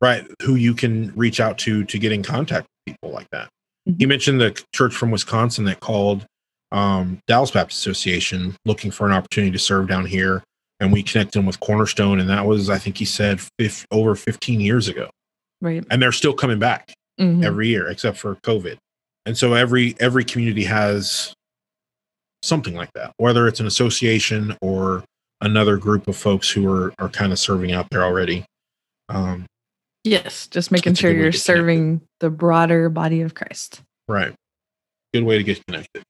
[0.00, 0.26] Right.
[0.42, 3.48] Who you can reach out to to get in contact with people like that.
[3.88, 4.00] Mm-hmm.
[4.00, 6.26] You mentioned the church from Wisconsin that called
[6.72, 10.42] um, Dallas Baptist Association looking for an opportunity to serve down here.
[10.80, 12.18] And we connected them with Cornerstone.
[12.18, 15.08] And that was, I think he said, fif- over 15 years ago.
[15.60, 15.84] Right.
[15.90, 17.44] And they're still coming back mm-hmm.
[17.44, 18.76] every year, except for COVID.
[19.24, 21.32] And so every every community has
[22.44, 25.04] something like that, whether it's an association or
[25.40, 28.44] another group of folks who are, are kind of serving out there already.
[29.08, 29.46] Um,
[30.04, 33.80] yes, just making sure you're serving the broader body of Christ.
[34.08, 34.34] Right.
[35.12, 36.02] Good way to get connected.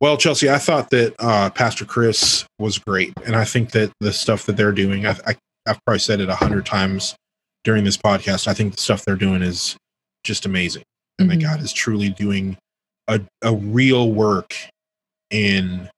[0.00, 4.12] Well, Chelsea, I thought that uh, Pastor Chris was great, and I think that the
[4.12, 5.36] stuff that they're doing, I, I,
[5.66, 7.16] I've probably said it a hundred times
[7.64, 8.46] during this podcast.
[8.46, 9.76] I think the stuff they're doing is
[10.22, 10.84] just amazing,
[11.18, 11.40] and mm-hmm.
[11.40, 12.56] that God is truly doing
[13.08, 14.54] a, a real work
[15.30, 15.88] in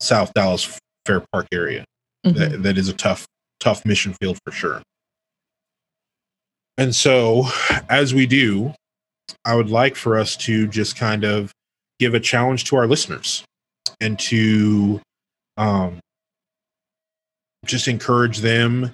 [0.00, 1.84] South Dallas Fair Park area.
[2.26, 2.38] Mm-hmm.
[2.38, 3.26] That, that is a tough,
[3.60, 4.82] tough mission field for sure.
[6.76, 7.44] And so,
[7.88, 8.74] as we do,
[9.44, 11.52] I would like for us to just kind of
[12.00, 13.44] give a challenge to our listeners
[14.00, 15.00] and to
[15.56, 16.00] um,
[17.64, 18.92] just encourage them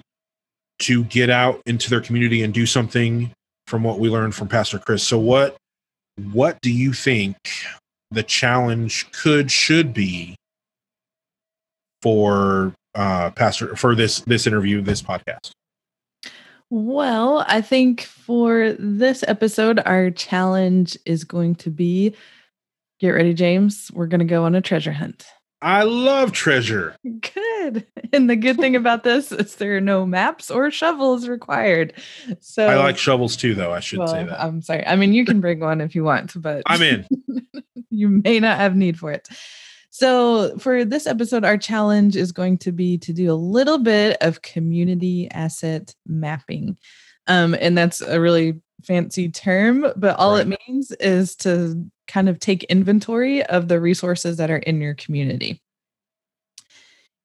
[0.79, 3.31] to get out into their community and do something
[3.67, 5.07] from what we learned from Pastor Chris.
[5.07, 5.55] So, what
[6.31, 7.37] what do you think
[8.11, 10.35] the challenge could should be
[12.01, 15.51] for uh pastor for this this interview this podcast.
[16.69, 22.15] Well i think for this episode our challenge is going to be
[22.99, 23.89] get ready james.
[23.93, 25.25] We're going to go on a treasure hunt.
[25.63, 26.95] I love treasure.
[27.03, 27.85] Good.
[28.13, 31.93] And the good thing about this is there are no maps or shovels required.
[32.41, 34.43] So i like shovels too though i should well, say that.
[34.43, 34.85] I'm sorry.
[34.85, 37.07] I mean you can bring one if you want but i'm in
[37.91, 39.27] you may not have need for it.
[39.93, 44.17] So, for this episode, our challenge is going to be to do a little bit
[44.21, 46.77] of community asset mapping.
[47.27, 50.47] Um, and that's a really fancy term, but all right.
[50.47, 54.95] it means is to kind of take inventory of the resources that are in your
[54.95, 55.61] community.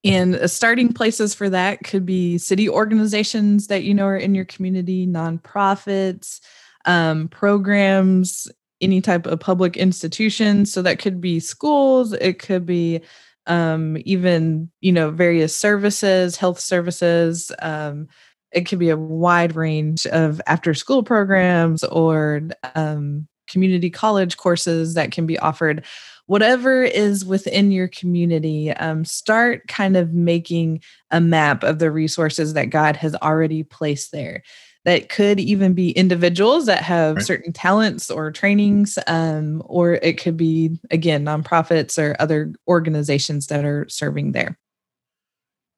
[0.05, 4.45] And starting places for that could be city organizations that you know are in your
[4.45, 6.41] community, nonprofits,
[6.85, 8.47] um, programs,
[8.81, 10.67] any type of public institution.
[10.67, 13.01] So that could be schools, it could be
[13.47, 17.53] um, even you know various services, health services.
[17.61, 18.09] Um,
[18.53, 22.43] it could be a wide range of after school programs or
[22.75, 25.85] um, community college courses that can be offered
[26.27, 32.55] whatever is within your community um, start kind of making a map of the resources
[32.55, 34.43] that god has already placed there
[34.87, 37.25] that could even be individuals that have right.
[37.25, 43.65] certain talents or trainings um, or it could be again nonprofits or other organizations that
[43.65, 44.57] are serving there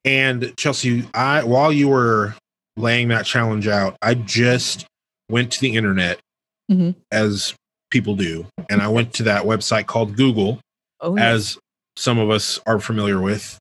[0.05, 2.33] and chelsea i while you were
[2.77, 4.85] laying that challenge out i just
[5.29, 6.19] went to the internet
[6.71, 6.91] mm-hmm.
[7.11, 7.53] as
[7.89, 8.45] people do.
[8.69, 10.59] And I went to that website called Google,
[11.01, 11.29] oh, yeah.
[11.29, 11.57] as
[11.97, 13.57] some of us are familiar with.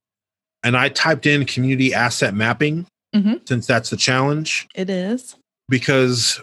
[0.63, 3.35] And I typed in community asset mapping mm-hmm.
[3.47, 4.69] since that's the challenge.
[4.75, 5.37] It is.
[5.69, 6.41] Because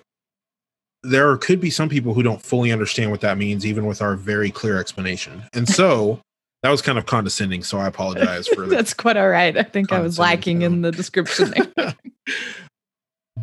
[1.03, 4.16] there could be some people who don't fully understand what that means, even with our
[4.16, 5.43] very clear explanation.
[5.53, 6.20] And so
[6.63, 7.63] that was kind of condescending.
[7.63, 8.76] So I apologize for that.
[8.76, 9.57] That's quite all right.
[9.57, 11.53] I think I was lacking in the description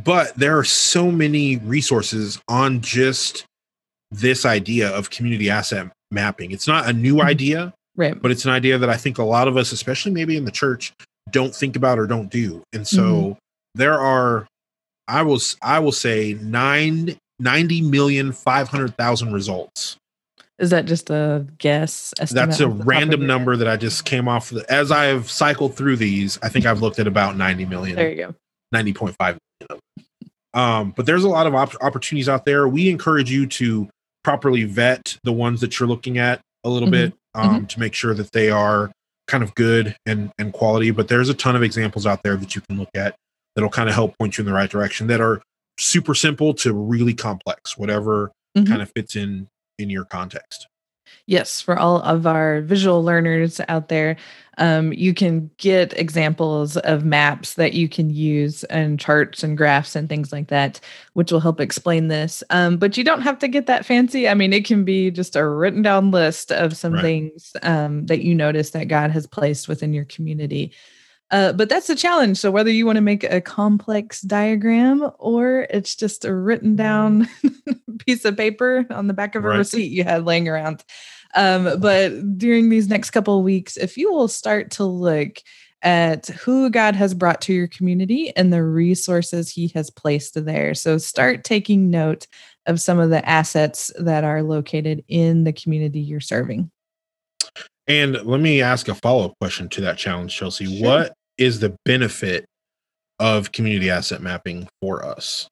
[0.05, 3.45] but there are so many resources on just
[4.11, 6.51] this idea of community asset mapping.
[6.51, 7.27] It's not a new mm-hmm.
[7.29, 8.21] idea, right?
[8.21, 10.51] But it's an idea that I think a lot of us, especially maybe in the
[10.51, 10.93] church,
[11.31, 12.63] don't think about or don't do.
[12.73, 13.33] And so mm-hmm.
[13.75, 14.47] there are,
[15.09, 19.97] I will, I will say nine, 90 million, 500,000 results.
[20.59, 22.15] Is that just a guess?
[22.31, 24.51] That's a random number that I just came off.
[24.51, 27.97] The, as I've cycled through these, I think I've looked at about 90 million.
[27.97, 28.35] There you go.
[28.75, 29.83] 90.5 million.
[30.55, 32.69] Um, but there's a lot of op- opportunities out there.
[32.69, 33.89] We encourage you to
[34.23, 37.11] properly vet the ones that you're looking at a little mm-hmm.
[37.11, 37.65] bit um, mm-hmm.
[37.67, 38.93] to make sure that they are
[39.33, 40.93] kind of good and and quality.
[40.93, 43.17] But there's a ton of examples out there that you can look at
[43.57, 45.43] that'll kind of help point you in the right direction that are
[45.79, 48.69] super simple to really complex, whatever mm-hmm.
[48.69, 50.69] kind of fits in in your context.
[51.27, 54.17] Yes, for all of our visual learners out there,
[54.59, 59.97] um, you can get examples of maps that you can use and charts and graphs
[59.97, 60.81] and things like that,
[61.15, 62.43] which will help explain this.
[62.51, 64.29] Um, but you don't have to get that fancy.
[64.29, 67.03] I mean, it can be just a written down list of some right.
[67.03, 70.73] things um, that you notice that God has placed within your community.
[71.33, 72.37] Uh, but that's the challenge.
[72.37, 77.27] So whether you want to make a complex diagram or it's just a written down
[77.99, 79.57] piece of paper on the back of a right.
[79.57, 80.85] receipt you had laying around.
[81.35, 85.39] Um, but during these next couple of weeks, if you will start to look
[85.81, 90.75] at who God has brought to your community and the resources he has placed there.
[90.75, 92.27] So start taking note
[92.67, 96.71] of some of the assets that are located in the community you're serving.
[97.89, 100.67] And let me ask a follow up question to that challenge, Chelsea.
[100.67, 100.87] Sure.
[100.87, 102.47] What is the benefit
[103.19, 105.49] of community asset mapping for us?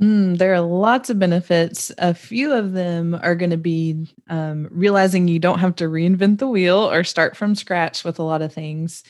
[0.00, 1.90] Mm, there are lots of benefits.
[1.98, 6.38] A few of them are going to be um, realizing you don't have to reinvent
[6.38, 9.02] the wheel or start from scratch with a lot of things.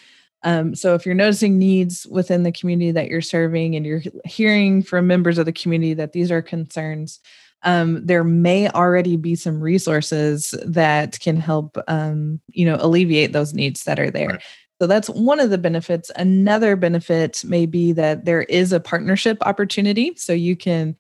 [0.45, 4.83] Um, so, if you're noticing needs within the community that you're serving and you're hearing
[4.83, 7.21] from members of the community that these are concerns,
[7.65, 13.53] um, there may already be some resources that can help, um, you know, alleviate those
[13.53, 14.29] needs that are there.
[14.29, 14.43] Right.
[14.81, 16.11] So that's one of the benefits.
[16.17, 20.15] Another benefit may be that there is a partnership opportunity.
[20.17, 20.97] So you can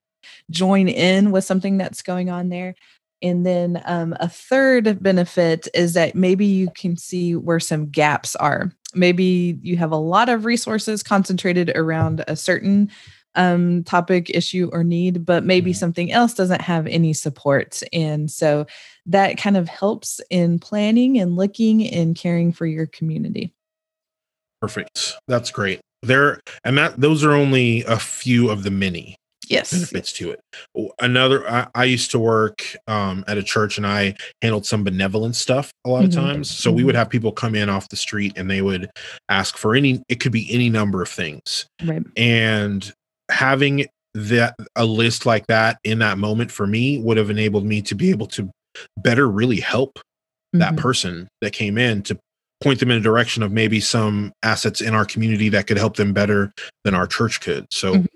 [0.51, 2.75] join in with something that's going on there.
[3.23, 8.37] And then um, a third benefit is that maybe you can see where some gaps
[8.37, 8.73] are.
[8.95, 12.91] Maybe you have a lot of resources concentrated around a certain
[13.35, 15.79] um, topic, issue, or need, but maybe mm-hmm.
[15.79, 17.83] something else doesn't have any support.
[17.93, 18.67] And so
[19.07, 23.53] that kind of helps in planning and looking and caring for your community.
[24.61, 25.17] Perfect.
[25.29, 25.81] That's great.
[26.03, 29.17] There and that those are only a few of the many
[29.49, 30.41] yes benefits to it.
[31.01, 35.37] Another I, I used to work um, at a church and I handled some benevolent
[35.37, 36.21] stuff a lot of mm-hmm.
[36.21, 36.51] times.
[36.51, 36.77] So mm-hmm.
[36.77, 38.91] we would have people come in off the street and they would
[39.29, 41.67] ask for any it could be any number of things.
[41.85, 42.03] Right.
[42.17, 42.93] And
[43.31, 47.83] having that a list like that in that moment for me would have enabled me
[47.83, 48.51] to be able to
[48.97, 50.61] better really help mm-hmm.
[50.61, 52.19] that person that came in to
[52.61, 55.97] point them in a direction of maybe some assets in our community that could help
[55.97, 56.53] them better
[56.85, 57.67] than our church could.
[57.73, 58.07] So mm-hmm.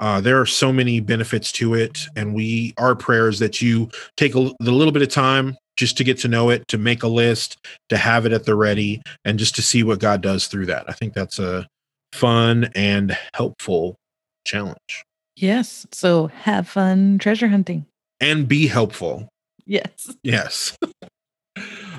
[0.00, 4.34] uh, there are so many benefits to it, and we our prayers that you take
[4.34, 7.08] a, the little bit of time just to get to know it, to make a
[7.08, 7.56] list,
[7.88, 10.84] to have it at the ready, and just to see what God does through that.
[10.88, 11.66] I think that's a
[12.12, 13.96] fun and helpful
[14.44, 15.04] challenge.
[15.36, 15.86] Yes.
[15.92, 17.86] So have fun treasure hunting
[18.20, 19.28] and be helpful.
[19.66, 20.14] Yes.
[20.22, 20.76] Yes.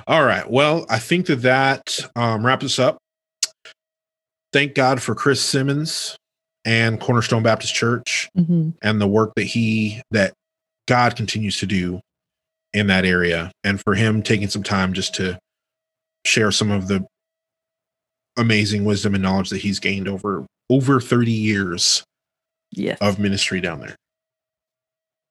[0.07, 0.49] All right.
[0.49, 2.97] Well, I think that that um, wraps us up.
[4.51, 6.15] Thank God for Chris Simmons
[6.65, 8.71] and Cornerstone Baptist Church mm-hmm.
[8.81, 10.33] and the work that he that
[10.87, 12.01] God continues to do
[12.73, 15.39] in that area, and for him taking some time just to
[16.25, 17.05] share some of the
[18.37, 22.03] amazing wisdom and knowledge that he's gained over over 30 years
[22.71, 22.97] yes.
[23.01, 23.95] of ministry down there.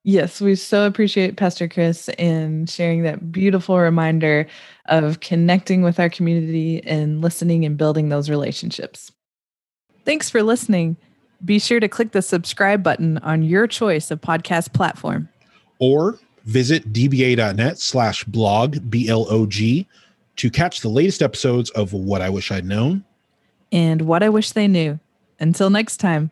[0.04, 4.48] Yes, we so appreciate Pastor Chris in sharing that beautiful reminder
[4.86, 9.12] of connecting with our community and listening and building those relationships.
[10.04, 10.96] Thanks for listening.
[11.44, 15.28] Be sure to click the subscribe button on your choice of podcast platform.
[15.78, 19.86] Or visit dba.net slash blog, B L O G,
[20.36, 23.04] to catch the latest episodes of What I Wish I'd Known
[23.70, 24.98] and What I Wish They Knew.
[25.38, 26.30] Until next time,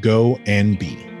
[0.00, 1.11] go and be.